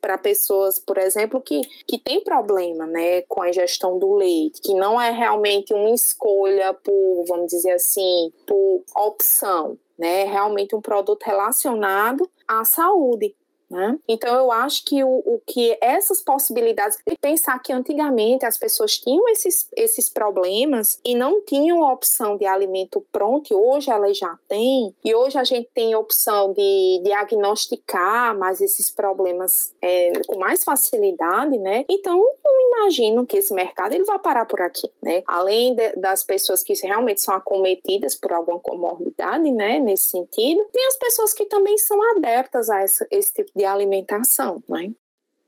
[0.00, 4.74] Para pessoas, por exemplo, que, que tem problema, né, com a ingestão do leite, que
[4.74, 10.24] não é realmente uma escolha por, vamos dizer assim, por opção, né?
[10.24, 13.34] Realmente um produto relacionado à saúde.
[13.68, 13.98] Né?
[14.06, 18.96] Então eu acho que o, o, que essas possibilidades de pensar que antigamente as pessoas
[18.96, 24.16] tinham esses, esses problemas e não tinham a opção de alimento pronto, e hoje elas
[24.16, 30.12] já têm, e hoje a gente tem a opção de diagnosticar mais esses problemas é,
[30.28, 31.84] com mais facilidade, né?
[31.88, 35.24] Então eu imagino que esse mercado ele vai parar por aqui, né?
[35.26, 39.80] Além de, das pessoas que realmente são acometidas por alguma comorbidade, né?
[39.80, 44.62] Nesse sentido, tem as pessoas que também são adeptas a essa, esse tipo de alimentação,
[44.68, 44.92] né?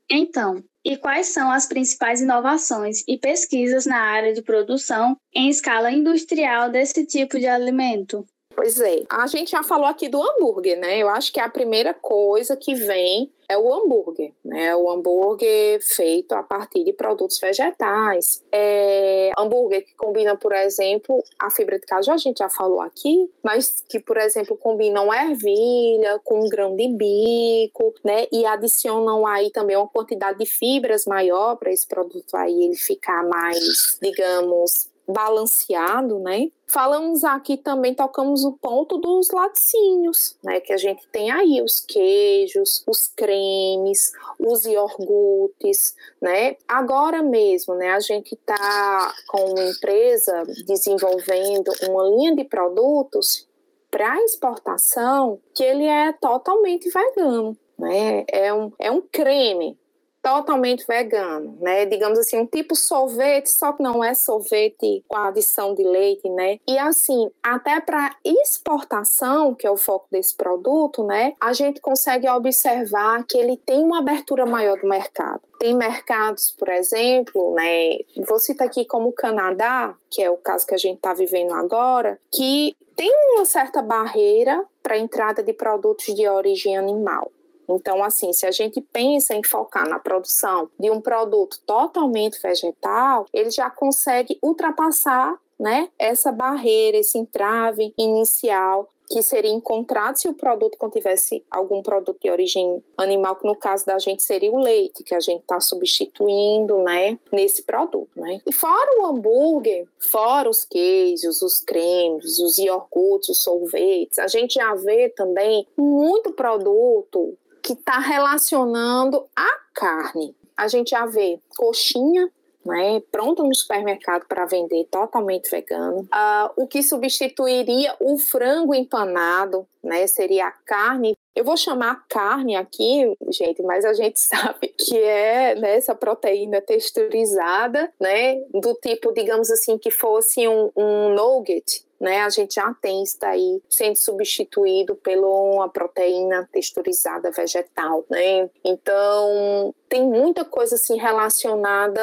[0.09, 5.91] Então, e quais são as principais inovações e pesquisas na área de produção em escala
[5.91, 8.25] industrial desse tipo de alimento?
[8.59, 9.03] Pois é.
[9.09, 10.97] A gente já falou aqui do hambúrguer, né?
[10.97, 14.75] Eu acho que a primeira coisa que vem é o hambúrguer, né?
[14.75, 18.43] O hambúrguer feito a partir de produtos vegetais.
[18.51, 23.31] É hambúrguer que combina, por exemplo, a fibra de caju, a gente já falou aqui,
[23.41, 28.27] mas que, por exemplo, combinam ervilha com grão de bico, né?
[28.29, 33.23] E adicionam aí também uma quantidade de fibras maior para esse produto aí ele ficar
[33.23, 36.51] mais, digamos, balanceado, né?
[36.67, 40.59] Falamos aqui também, tocamos o ponto dos laticínios, né?
[40.59, 46.55] Que a gente tem aí os queijos, os cremes, os iogurtes, né?
[46.67, 47.91] Agora mesmo, né?
[47.91, 53.47] A gente está com uma empresa desenvolvendo uma linha de produtos
[53.89, 58.25] para exportação que ele é totalmente vegano, né?
[58.27, 59.78] É um, é um creme
[60.21, 61.85] totalmente vegano, né?
[61.85, 66.59] Digamos assim, um tipo sorvete, só que não é sorvete com adição de leite, né?
[66.67, 71.33] E assim, até para exportação, que é o foco desse produto, né?
[71.39, 75.41] A gente consegue observar que ele tem uma abertura maior do mercado.
[75.59, 77.97] Tem mercados, por exemplo, né?
[78.27, 81.53] Vou citar aqui como o Canadá, que é o caso que a gente está vivendo
[81.53, 87.31] agora, que tem uma certa barreira para a entrada de produtos de origem animal.
[87.75, 93.25] Então, assim, se a gente pensa em focar na produção de um produto totalmente vegetal,
[93.33, 100.35] ele já consegue ultrapassar né, essa barreira, esse entrave inicial que seria encontrado se o
[100.35, 105.03] produto contivesse algum produto de origem animal, que no caso da gente seria o leite,
[105.03, 108.39] que a gente está substituindo, né, nesse produto, né.
[108.45, 114.53] E fora o hambúrguer, fora os queijos, os cremes, os iogurtes, os sorvetes, a gente
[114.53, 120.35] já vê também muito produto que está relacionando a carne.
[120.57, 122.29] A gente já vê coxinha,
[122.65, 126.01] né, pronto no supermercado para vender, totalmente vegano.
[126.01, 131.15] Uh, o que substituiria o frango empanado, né, seria a carne.
[131.35, 137.91] Eu vou chamar carne aqui, gente, mas a gente sabe que é né, proteína texturizada,
[137.99, 143.03] né, do tipo, digamos assim, que fosse um, um nugget, né, a gente já tem
[143.03, 148.49] isso daí sendo substituído por uma proteína texturizada vegetal, né?
[148.63, 152.01] Então, tem muita coisa assim relacionada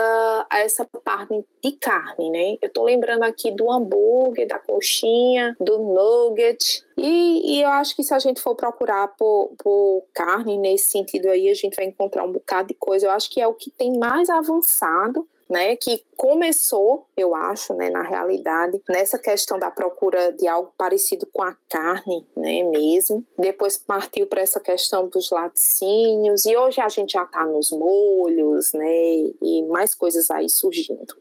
[0.50, 2.56] a essa parte de carne, né?
[2.60, 6.84] Eu tô lembrando aqui do hambúrguer, da coxinha, do nugget.
[6.98, 11.28] E, e eu acho que se a gente for procurar por, por carne nesse sentido
[11.28, 13.06] aí, a gente vai encontrar um bocado de coisa.
[13.06, 17.90] Eu acho que é o que tem mais avançado né, que começou, eu acho, né,
[17.90, 23.24] na realidade, nessa questão da procura de algo parecido com a carne, né, mesmo.
[23.38, 28.72] Depois partiu para essa questão dos laticínios e hoje a gente já está nos molhos,
[28.72, 31.14] né, e mais coisas aí surgindo.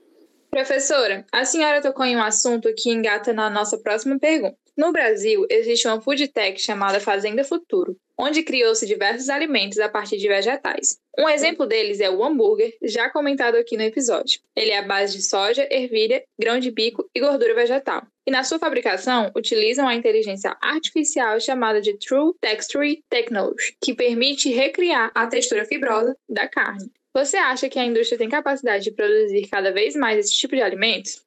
[0.49, 4.57] Professora, a senhora tocou em um assunto que engata na nossa próxima pergunta.
[4.77, 10.17] No Brasil, existe uma food tech chamada Fazenda Futuro, onde criou-se diversos alimentos a partir
[10.17, 10.99] de vegetais.
[11.17, 14.41] Um exemplo deles é o hambúrguer, já comentado aqui no episódio.
[14.53, 18.05] Ele é a base de soja, ervilha, grão de bico e gordura vegetal.
[18.27, 24.49] E na sua fabricação, utilizam a inteligência artificial chamada de True Texture Technology, que permite
[24.49, 26.91] recriar a textura fibrosa da carne.
[27.13, 30.61] Você acha que a indústria tem capacidade de produzir cada vez mais esse tipo de
[30.61, 31.23] alimentos?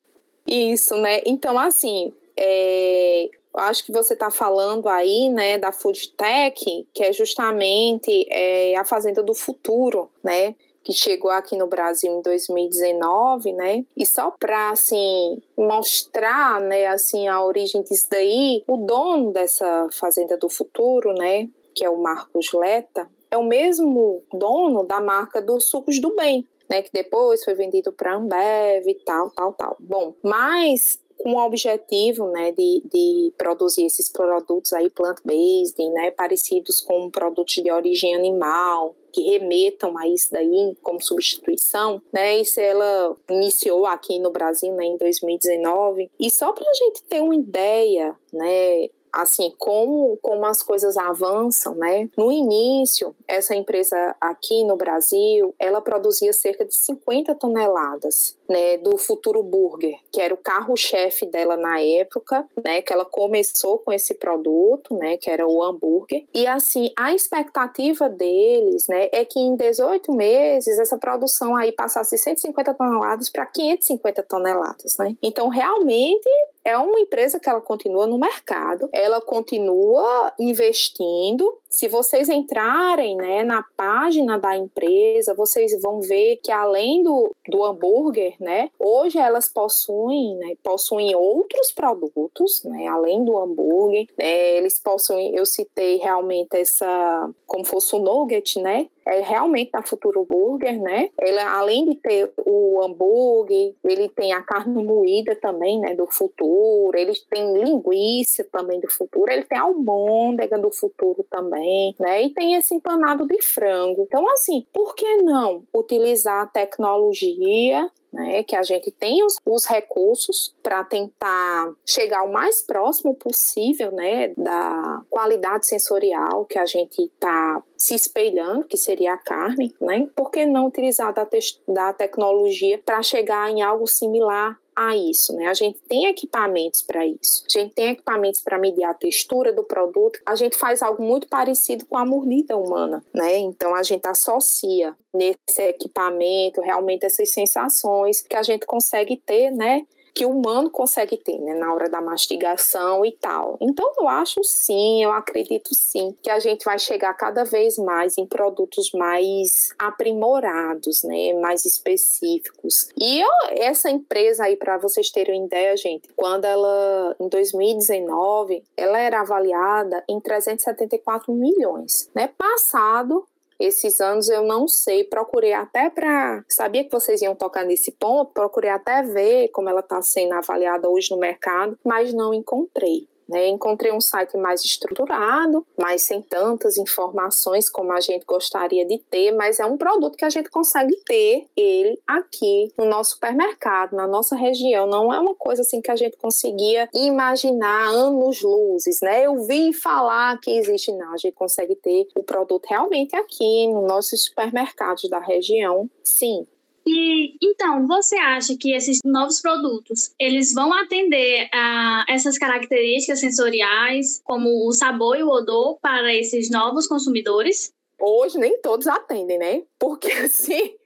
[0.47, 1.23] Isso, né?
[1.25, 7.13] Então, assim, é, acho que você está falando aí, né, da Food Tech, que é
[7.13, 10.55] justamente é, a fazenda do futuro, né?
[10.89, 13.85] que chegou aqui no Brasil em 2019, né?
[13.95, 20.39] E só para assim mostrar, né, assim a origem disso daí, o dono dessa fazenda
[20.39, 25.69] do futuro, né, que é o Marcos Leta, é o mesmo dono da marca dos
[25.69, 29.77] sucos do bem, né, que depois foi vendido para Ambev e tal, tal, tal.
[29.79, 36.81] Bom, mas com o objetivo né, de, de produzir esses produtos aí plant-based, né, parecidos
[36.81, 42.39] com produtos de origem animal, que remetam a isso daí como substituição, né?
[42.39, 46.11] Isso ela iniciou aqui no Brasil né, em 2019.
[46.21, 48.89] E só para a gente ter uma ideia, né?
[49.13, 52.09] Assim, como, como as coisas avançam, né?
[52.17, 58.97] No início, essa empresa aqui no Brasil, ela produzia cerca de 50 toneladas, né, do
[58.97, 64.15] Futuro Burger, que era o carro-chefe dela na época, né, que ela começou com esse
[64.15, 66.25] produto, né, que era o hambúrguer.
[66.35, 72.17] E assim, a expectativa deles, né, é que em 18 meses essa produção aí passasse
[72.17, 75.17] de 150 toneladas para 550 toneladas, né?
[75.23, 76.29] Então, realmente
[76.65, 83.45] é uma empresa que ela continua no mercado, ela continua investindo Se vocês entrarem né,
[83.45, 89.49] na página da empresa, vocês vão ver que além do, do hambúrguer, né, hoje elas
[89.49, 94.07] possuem, né, possuem outros produtos, né, além do hambúrguer.
[94.19, 99.83] Né, eles possuem, eu citei realmente essa, como fosse o nugget, né, é realmente da
[99.83, 101.09] Futuro Burger, né?
[101.21, 106.97] Ele, além de ter o hambúrguer, ele tem a carne moída também, né, do Futuro,
[106.97, 112.23] ele tem linguiça também do Futuro, ele tem almôndega do Futuro também, né?
[112.23, 114.03] E tem esse empanado de frango.
[114.03, 119.65] Então, assim, por que não utilizar a tecnologia né, que a gente tenha os, os
[119.67, 127.03] recursos para tentar chegar o mais próximo possível né, da qualidade sensorial que a gente
[127.03, 130.09] está se espelhando, que seria a carne, né?
[130.17, 135.35] Por que não utilizar da, te da tecnologia para chegar em algo similar a isso,
[135.35, 135.49] né?
[135.49, 137.45] A gente tem equipamentos para isso.
[137.53, 140.21] A gente tem equipamentos para medir a textura do produto.
[140.25, 143.39] A gente faz algo muito parecido com a mordida humana, né?
[143.39, 149.85] Então a gente associa nesse equipamento realmente essas sensações que a gente consegue ter, né?
[150.19, 153.57] Que o humano consegue ter, né, na hora da mastigação e tal.
[153.61, 158.19] Então eu acho sim, eu acredito sim que a gente vai chegar cada vez mais
[158.19, 162.89] em produtos mais aprimorados, né, mais específicos.
[162.99, 168.99] E eu, essa empresa aí para vocês terem ideia, gente, quando ela em 2019, ela
[168.99, 172.29] era avaliada em 374 milhões, né?
[172.37, 173.25] Passado
[173.59, 176.45] esses anos eu não sei, procurei até para.
[176.49, 180.89] Sabia que vocês iam tocar nesse ponto, procurei até ver como ela está sendo avaliada
[180.89, 183.09] hoje no mercado, mas não encontrei.
[183.29, 183.49] Né?
[183.49, 189.33] Encontrei um site mais estruturado, mas sem tantas informações como a gente gostaria de ter,
[189.33, 194.07] mas é um produto que a gente consegue ter ele aqui no nosso supermercado, na
[194.07, 194.87] nossa região.
[194.87, 199.27] Não é uma coisa assim que a gente conseguia imaginar anos luzes, né?
[199.27, 201.13] Eu vi falar que existe, não.
[201.13, 206.47] A gente consegue ter o produto realmente aqui nos nossos supermercados da região, sim.
[206.91, 214.23] E então, você acha que esses novos produtos, eles vão atender a essas características sensoriais,
[214.25, 217.71] como o sabor e o odor para esses novos consumidores?
[218.01, 219.63] Hoje nem todos atendem, né?
[219.79, 220.78] Porque assim,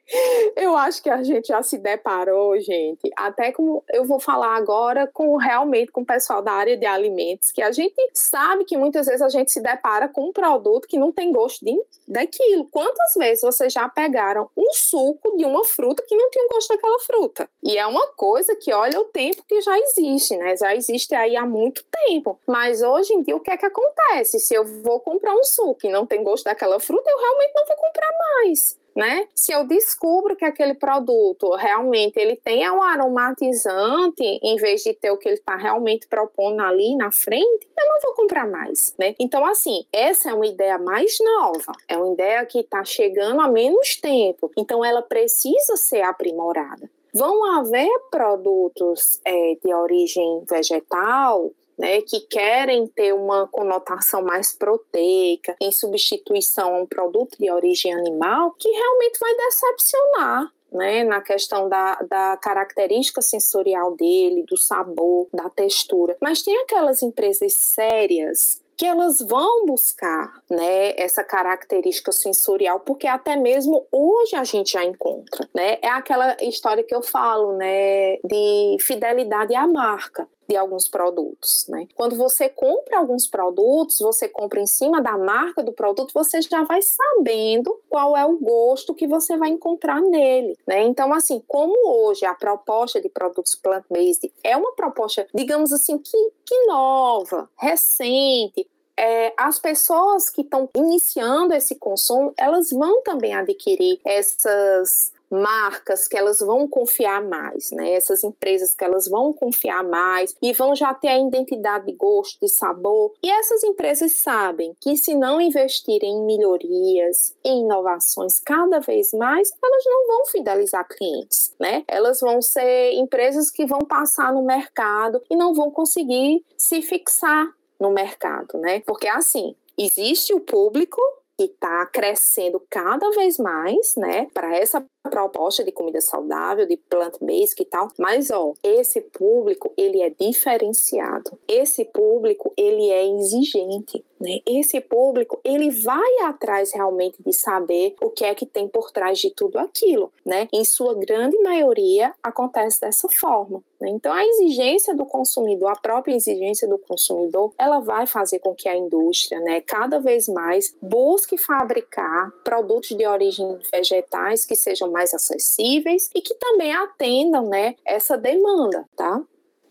[0.57, 5.07] eu acho que a gente já se deparou, gente, até como eu vou falar agora
[5.07, 9.07] com realmente com o pessoal da área de alimentos, que a gente sabe que muitas
[9.07, 11.72] vezes a gente se depara com um produto que não tem gosto de,
[12.07, 12.66] daquilo.
[12.70, 16.98] Quantas vezes vocês já pegaram um suco de uma fruta que não tinha gosto daquela
[17.00, 17.48] fruta?
[17.62, 20.57] E é uma coisa que olha o tempo que já existe, né?
[20.57, 22.38] Já existe aí há muito tempo.
[22.46, 24.38] Mas hoje em dia o que é que acontece?
[24.40, 27.66] Se eu vou comprar um suco e não tem gosto daquela fruta, eu realmente não
[27.66, 29.26] vou comprar mais né?
[29.34, 35.11] Se eu descubro que aquele produto realmente ele tem um aromatizante, em vez de ter
[35.11, 39.14] o que ele está realmente propondo ali na frente, eu não vou comprar mais, né?
[39.18, 43.49] Então, assim, essa é uma ideia mais nova, é uma ideia que está chegando há
[43.49, 46.88] menos tempo, então ela precisa ser aprimorada.
[47.14, 55.57] Vão haver produtos é, de origem vegetal né, que querem ter uma conotação mais proteica
[55.61, 60.53] em substituição a um produto de origem animal, que realmente vai decepcionar.
[60.73, 66.16] Né, na questão da, da característica sensorial dele, do sabor, da textura.
[66.18, 73.37] Mas tem aquelas empresas sérias que elas vão buscar né, essa característica sensorial, porque até
[73.37, 75.49] mesmo hoje a gente já encontra.
[75.55, 75.79] Né?
[75.83, 81.88] É aquela história que eu falo né, de fidelidade à marca de alguns produtos, né?
[81.94, 86.62] Quando você compra alguns produtos, você compra em cima da marca do produto, você já
[86.64, 90.82] vai sabendo qual é o gosto que você vai encontrar nele, né?
[90.82, 91.74] Então, assim, como
[92.07, 98.68] hoje a proposta de produtos plant-based é uma proposta, digamos assim, que, que nova, recente,
[98.94, 106.16] é, as pessoas que estão iniciando esse consumo, elas vão também adquirir essas marcas que
[106.16, 107.93] elas vão confiar mais, né?
[107.95, 112.39] Essas empresas que elas vão confiar mais e vão já ter a identidade de gosto,
[112.41, 113.14] de sabor.
[113.22, 119.51] E essas empresas sabem que se não investirem em melhorias, em inovações cada vez mais,
[119.62, 121.83] elas não vão fidelizar clientes, né?
[121.89, 127.49] Elas vão ser empresas que vão passar no mercado e não vão conseguir se fixar
[127.80, 128.80] no mercado, né?
[128.80, 131.01] Porque assim, existe o público
[131.37, 137.61] que está crescendo cada vez mais, né, para essa proposta de comida saudável, de plant-based
[137.61, 141.38] e tal, mas ó, esse público ele é diferenciado.
[141.48, 144.38] Esse público ele é exigente, né?
[144.46, 149.18] Esse público ele vai atrás realmente de saber o que é que tem por trás
[149.18, 150.48] de tudo aquilo, né?
[150.53, 153.62] Em sua grande maioria acontece dessa forma.
[153.80, 153.90] Né?
[153.90, 158.68] Então a exigência do consumidor, a própria exigência do consumidor, ela vai fazer com que
[158.68, 165.12] a indústria, né, cada vez mais busque fabricar produtos de origem vegetais que sejam mais
[165.14, 169.20] acessíveis e que também atendam, né, essa demanda, tá?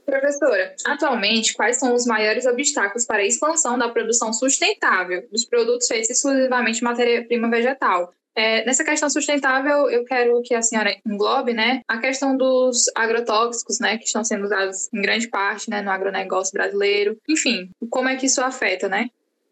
[0.06, 5.88] Professora, atualmente, quais são os maiores obstáculos para a expansão da produção sustentável dos produtos
[5.88, 8.12] feitos exclusivamente de matéria-prima vegetal?
[8.36, 13.80] É, nessa questão sustentável, eu quero que a senhora englobe, né, a questão dos agrotóxicos,
[13.80, 17.18] né, que estão sendo usados em grande parte, né, no agronegócio brasileiro.
[17.30, 19.10] Enfim, como é que isso afeta, né?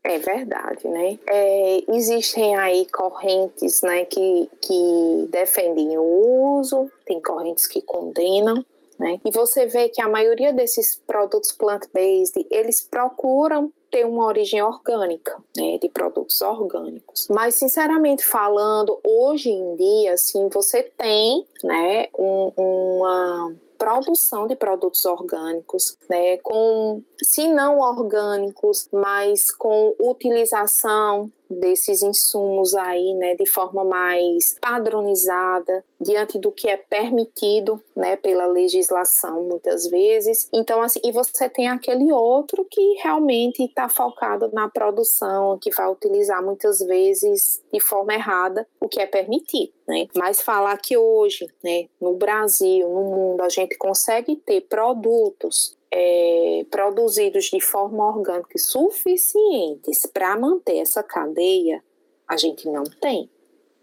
[0.10, 1.20] É verdade, né?
[1.28, 8.66] É, existem aí correntes, né, que, que defendem o uso, tem correntes que condenam,
[8.98, 9.22] né?
[9.24, 15.38] E você vê que a maioria desses produtos plant-based, eles procuram ter uma origem orgânica,
[15.56, 17.28] né, de produtos orgânicos.
[17.30, 25.06] Mas, sinceramente falando, hoje em dia, assim, você tem, né, um, uma produção de produtos
[25.06, 33.84] orgânicos, né, com, se não orgânicos, mas com utilização desses insumos aí, né, de forma
[33.84, 40.48] mais padronizada, diante do que é permitido, né, pela legislação muitas vezes.
[40.54, 45.90] Então, assim, e você tem aquele outro que realmente está focado na produção, que vai
[45.92, 50.08] utilizar muitas vezes de forma errada o que é permitido, né?
[50.16, 56.66] Mas falar que hoje, né, no Brasil, no mundo, a gente consegue ter produtos é,
[56.70, 61.84] produzidos de forma orgânica suficientes para manter essa cadeia,
[62.28, 63.30] a gente não tem.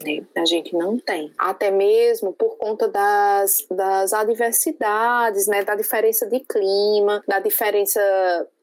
[0.04, 0.24] Né?
[0.36, 1.32] A gente não tem.
[1.38, 5.64] Até mesmo por conta das, das adversidades, né?
[5.64, 8.00] da diferença de clima, da diferença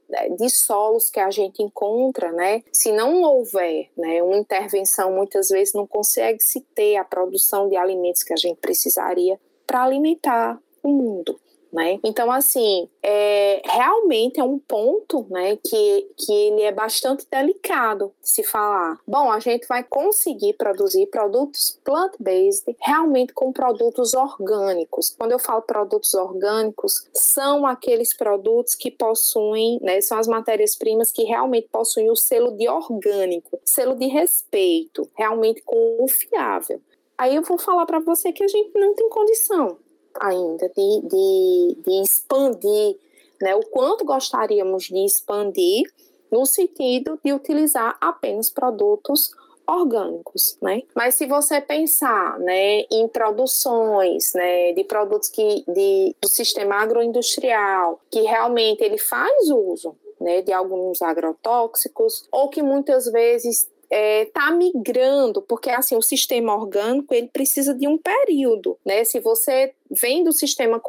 [0.10, 2.62] né, de solos que a gente encontra, né?
[2.72, 7.78] Se não houver, né, uma intervenção, muitas vezes não consegue se ter a produção de
[7.78, 11.40] alimentos que a gente precisaria para alimentar o mundo
[11.74, 12.00] né?
[12.04, 18.30] Então, assim, é, realmente é um ponto, né, que, que ele é bastante delicado de
[18.30, 19.00] se falar.
[19.08, 25.16] Bom, a gente vai conseguir produzir produtos plant-based realmente com produtos orgânicos.
[25.18, 31.24] Quando eu falo produtos orgânicos, são aqueles produtos que possuem, né, são as matérias-primas que
[31.24, 36.80] realmente possuem o selo de orgânico, selo de respeito, realmente confiável.
[37.18, 39.78] Aí eu vou falar para você que a gente não tem condição
[40.20, 42.98] ainda de, de, de expandir,
[43.42, 45.92] né, o quanto gostaríamos de expandir
[46.32, 49.32] no sentido de utilizar apenas produtos
[49.68, 50.82] orgânicos, né?
[50.96, 58.02] Mas se você pensar, né, em produções, né, de produtos que de, do sistema agroindustrial,
[58.12, 64.26] que realmente ele faz uso, né, de alguns agrotóxicos, ou que muitas vezes está é,
[64.26, 69.04] tá migrando, porque assim o sistema orgânico ele precisa de um período, né?
[69.04, 70.82] Se você vem do sistema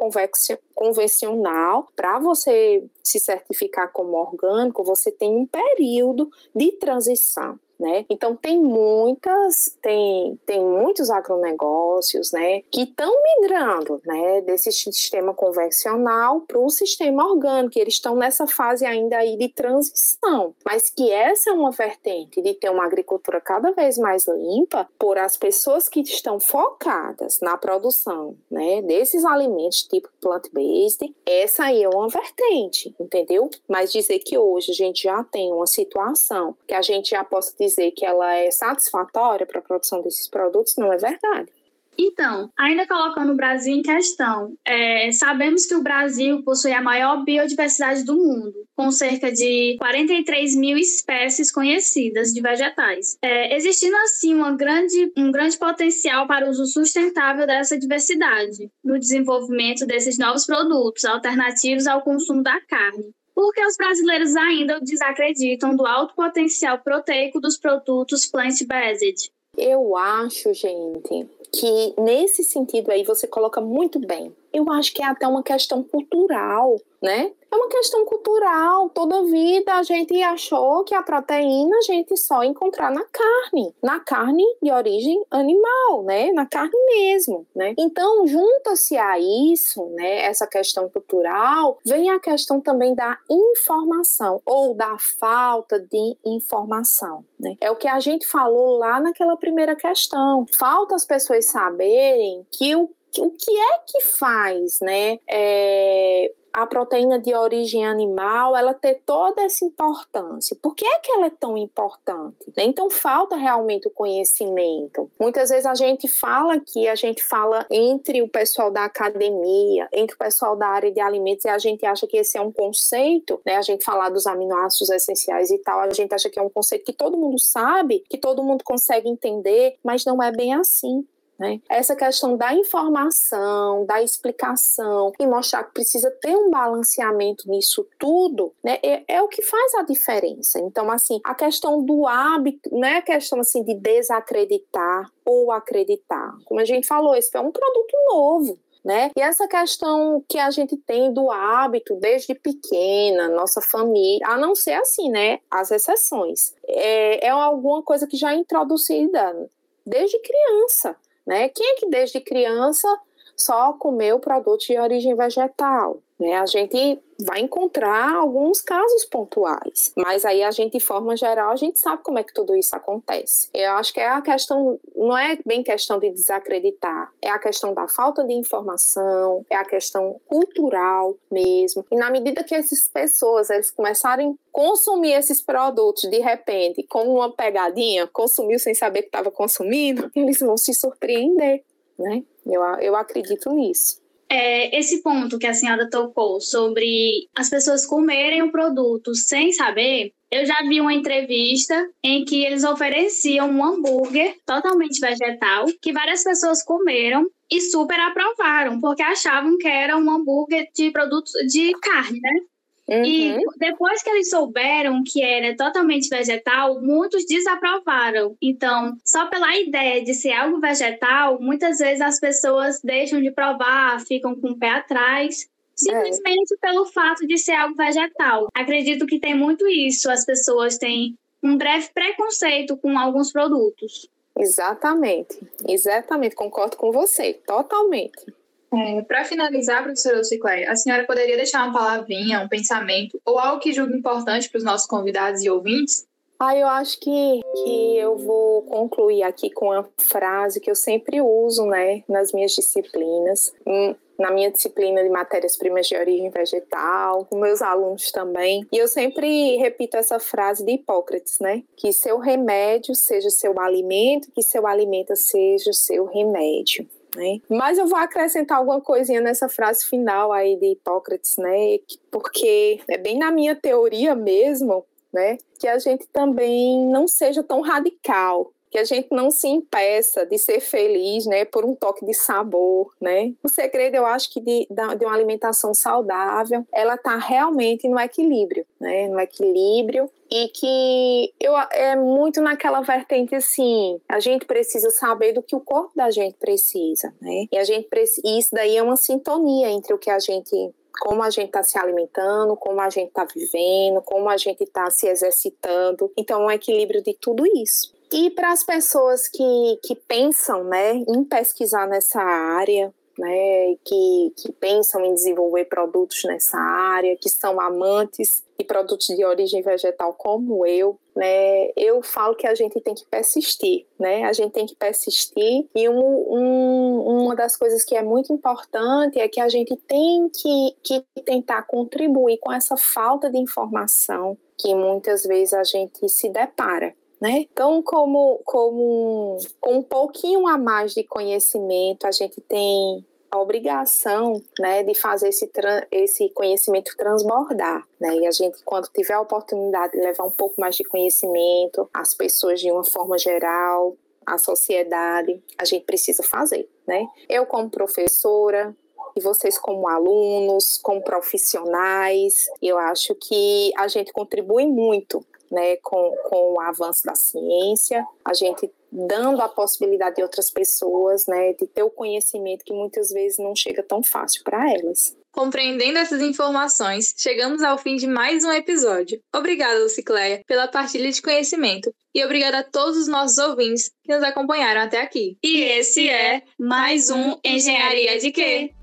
[0.73, 8.05] convencional, para você se certificar como orgânico, você tem um período de transição né?
[8.09, 16.41] Então tem muitas, tem, tem muitos agronegócios, né, que estão migrando, né, desse sistema convencional
[16.41, 17.77] para o sistema orgânico.
[17.79, 22.53] Eles estão nessa fase ainda aí de transição, mas que essa é uma vertente de
[22.53, 28.35] ter uma agricultura cada vez mais limpa por as pessoas que estão focadas na produção,
[28.49, 31.13] né, desses alimentos tipo plant-based.
[31.25, 33.49] Essa aí é uma vertente, entendeu?
[33.67, 37.53] Mas dizer que hoje a gente já tem uma situação que a gente já possa
[37.65, 41.51] dizer que ela é satisfatória para a produção desses produtos não é verdade.
[41.97, 47.23] Então, ainda colocando o Brasil em questão, é, sabemos que o Brasil possui a maior
[47.23, 54.33] biodiversidade do mundo, com cerca de 43 mil espécies conhecidas de vegetais, é, existindo assim
[54.33, 60.45] uma grande, um grande potencial para o uso sustentável dessa diversidade, no desenvolvimento desses novos
[60.45, 67.39] produtos alternativos ao consumo da carne porque os brasileiros ainda desacreditam do alto potencial proteico
[67.39, 69.29] dos produtos plant-based?
[69.57, 74.33] Eu acho, gente, que nesse sentido aí você coloca muito bem.
[74.55, 77.29] Eu acho que é até uma questão cultural, né?
[77.51, 78.89] É uma questão cultural.
[78.89, 83.99] Toda vida a gente achou que a proteína a gente só encontrar na carne, na
[83.99, 86.31] carne de origem animal, né?
[86.31, 87.75] Na carne mesmo, né?
[87.77, 94.73] Então, junta-se a isso, né, essa questão cultural, vem a questão também da informação ou
[94.73, 97.57] da falta de informação, né?
[97.59, 100.45] É o que a gente falou lá naquela primeira questão.
[100.57, 102.89] Falta as pessoas saberem que o
[103.21, 109.41] o que é que faz, né, é, a proteína de origem animal ela ter toda
[109.43, 110.55] essa importância.
[110.61, 112.37] Por que é que ela é tão importante?
[112.57, 115.11] Então falta realmente o conhecimento.
[115.19, 120.15] Muitas vezes a gente fala que a gente fala entre o pessoal da academia, entre
[120.15, 123.41] o pessoal da área de alimentos e a gente acha que esse é um conceito,
[123.45, 123.57] né?
[123.57, 126.85] A gente falar dos aminoácidos essenciais e tal, a gente acha que é um conceito
[126.85, 131.05] que todo mundo sabe, que todo mundo consegue entender, mas não é bem assim.
[131.37, 131.59] Né?
[131.69, 138.53] Essa questão da informação, da explicação e mostrar que precisa ter um balanceamento nisso tudo,
[138.63, 138.79] né?
[138.81, 140.59] É, é, o que faz a diferença.
[140.59, 146.37] Então, assim, a questão do hábito, não é a questão assim de desacreditar ou acreditar.
[146.45, 148.57] Como a gente falou, esse é um produto novo.
[148.83, 149.09] Né?
[149.17, 154.53] E essa questão que a gente tem do hábito desde pequena, nossa família, a não
[154.53, 155.39] ser assim, né?
[155.49, 156.53] As exceções.
[156.67, 159.49] É, é alguma coisa que já é introduzida
[159.83, 160.95] desde criança
[161.25, 161.49] né?
[161.49, 162.87] Quem é que desde criança
[163.35, 166.01] só comeu produtos de origem vegetal?
[166.19, 166.33] Né?
[166.35, 171.55] A gente vai encontrar alguns casos pontuais, mas aí a gente, de forma geral, a
[171.55, 173.49] gente sabe como é que tudo isso acontece.
[173.53, 177.73] Eu acho que é a questão, não é bem questão de desacreditar, é a questão
[177.73, 181.85] da falta de informação, é a questão cultural mesmo.
[181.91, 187.15] E na medida que essas pessoas eles começarem a consumir esses produtos de repente, como
[187.15, 191.63] uma pegadinha, consumiu sem saber que estava consumindo, eles vão se surpreender,
[191.99, 192.23] né?
[192.45, 194.03] Eu, eu acredito nisso.
[194.29, 200.13] É, esse ponto que a senhora tocou sobre as pessoas comerem o produto sem saber,
[200.31, 206.23] eu já vi uma entrevista em que eles ofereciam um hambúrguer totalmente vegetal que várias
[206.23, 212.19] pessoas comeram e super aprovaram, porque achavam que era um hambúrguer de produtos de carne,
[212.19, 212.39] né?
[212.87, 213.03] Uhum.
[213.03, 218.37] E depois que eles souberam que era totalmente vegetal, muitos desaprovaram.
[218.41, 223.99] Então, só pela ideia de ser algo vegetal, muitas vezes as pessoas deixam de provar,
[224.01, 225.49] ficam com o pé atrás.
[225.75, 226.57] Simplesmente é.
[226.61, 228.47] pelo fato de ser algo vegetal.
[228.53, 230.09] Acredito que tem muito isso.
[230.09, 234.07] As pessoas têm um breve preconceito com alguns produtos.
[234.37, 238.25] Exatamente, exatamente, concordo com você, totalmente.
[238.73, 243.61] É, Para finalizar, professora Lucicléia, a senhora poderia deixar uma palavrinha, um pensamento ou algo
[243.61, 246.05] que julgue importante para os nossos convidados e ouvintes?
[246.37, 251.21] Ah, eu acho que, que eu vou concluir aqui com uma frase que eu sempre
[251.21, 257.39] uso, né, nas minhas disciplinas, hum, na minha disciplina de matérias-primas de origem vegetal, com
[257.39, 258.65] meus alunos também.
[258.71, 264.29] E eu sempre repito essa frase de Hipócrates, né, que seu remédio seja seu alimento,
[264.33, 266.85] que seu alimento seja seu remédio.
[267.15, 267.39] Né?
[267.49, 271.79] Mas eu vou acrescentar alguma coisinha nessa frase final aí de Hipócrates, né?
[272.11, 275.37] Porque é bem na minha teoria mesmo, né?
[275.59, 280.37] Que a gente também não seja tão radical, que a gente não se impeça de
[280.37, 283.31] ser feliz, né, por um toque de sabor, né?
[283.41, 288.65] O segredo, eu acho que de, de uma alimentação saudável, ela tá realmente no equilíbrio,
[288.77, 289.07] né?
[289.07, 295.41] No equilíbrio e que eu é muito naquela vertente assim, a gente precisa saber do
[295.41, 297.45] que o corpo da gente precisa, né?
[297.53, 297.87] E a gente
[298.25, 301.63] e isso daí é uma sintonia entre o que a gente como a gente está
[301.63, 306.11] se alimentando, como a gente está vivendo, como a gente está se exercitando.
[306.17, 307.94] Então, é um equilíbrio de tudo isso.
[308.11, 314.51] E para as pessoas que, que pensam né, em pesquisar nessa área, né, que, que
[314.53, 320.65] pensam em desenvolver produtos nessa área, que são amantes de produtos de origem vegetal como
[320.65, 324.75] eu, né, eu falo que a gente tem que persistir, né, a gente tem que
[324.75, 329.75] persistir e um, um, uma das coisas que é muito importante é que a gente
[329.87, 336.07] tem que, que tentar contribuir com essa falta de informação que muitas vezes a gente
[336.07, 337.45] se depara, né?
[337.51, 344.41] Então, como, como com um pouquinho a mais de conhecimento, a gente tem a obrigação
[344.59, 345.49] né, de fazer esse,
[345.91, 347.85] esse conhecimento transbordar.
[347.99, 348.15] Né?
[348.17, 352.13] E a gente, quando tiver a oportunidade de levar um pouco mais de conhecimento às
[352.13, 356.67] pessoas de uma forma geral, à sociedade, a gente precisa fazer.
[356.87, 357.05] Né?
[357.29, 358.75] Eu, como professora,
[359.15, 366.15] e vocês como alunos, como profissionais, eu acho que a gente contribui muito né, com,
[366.29, 371.67] com o avanço da ciência, a gente dando a possibilidade de outras pessoas, né, de
[371.67, 375.15] ter o conhecimento que muitas vezes não chega tão fácil para elas.
[375.31, 379.19] Compreendendo essas informações, chegamos ao fim de mais um episódio.
[379.35, 384.23] Obrigada, Lucicleia, pela partilha de conhecimento e obrigada a todos os nossos ouvintes que nos
[384.23, 385.37] acompanharam até aqui.
[385.43, 388.73] E esse é mais um Engenharia de Quê?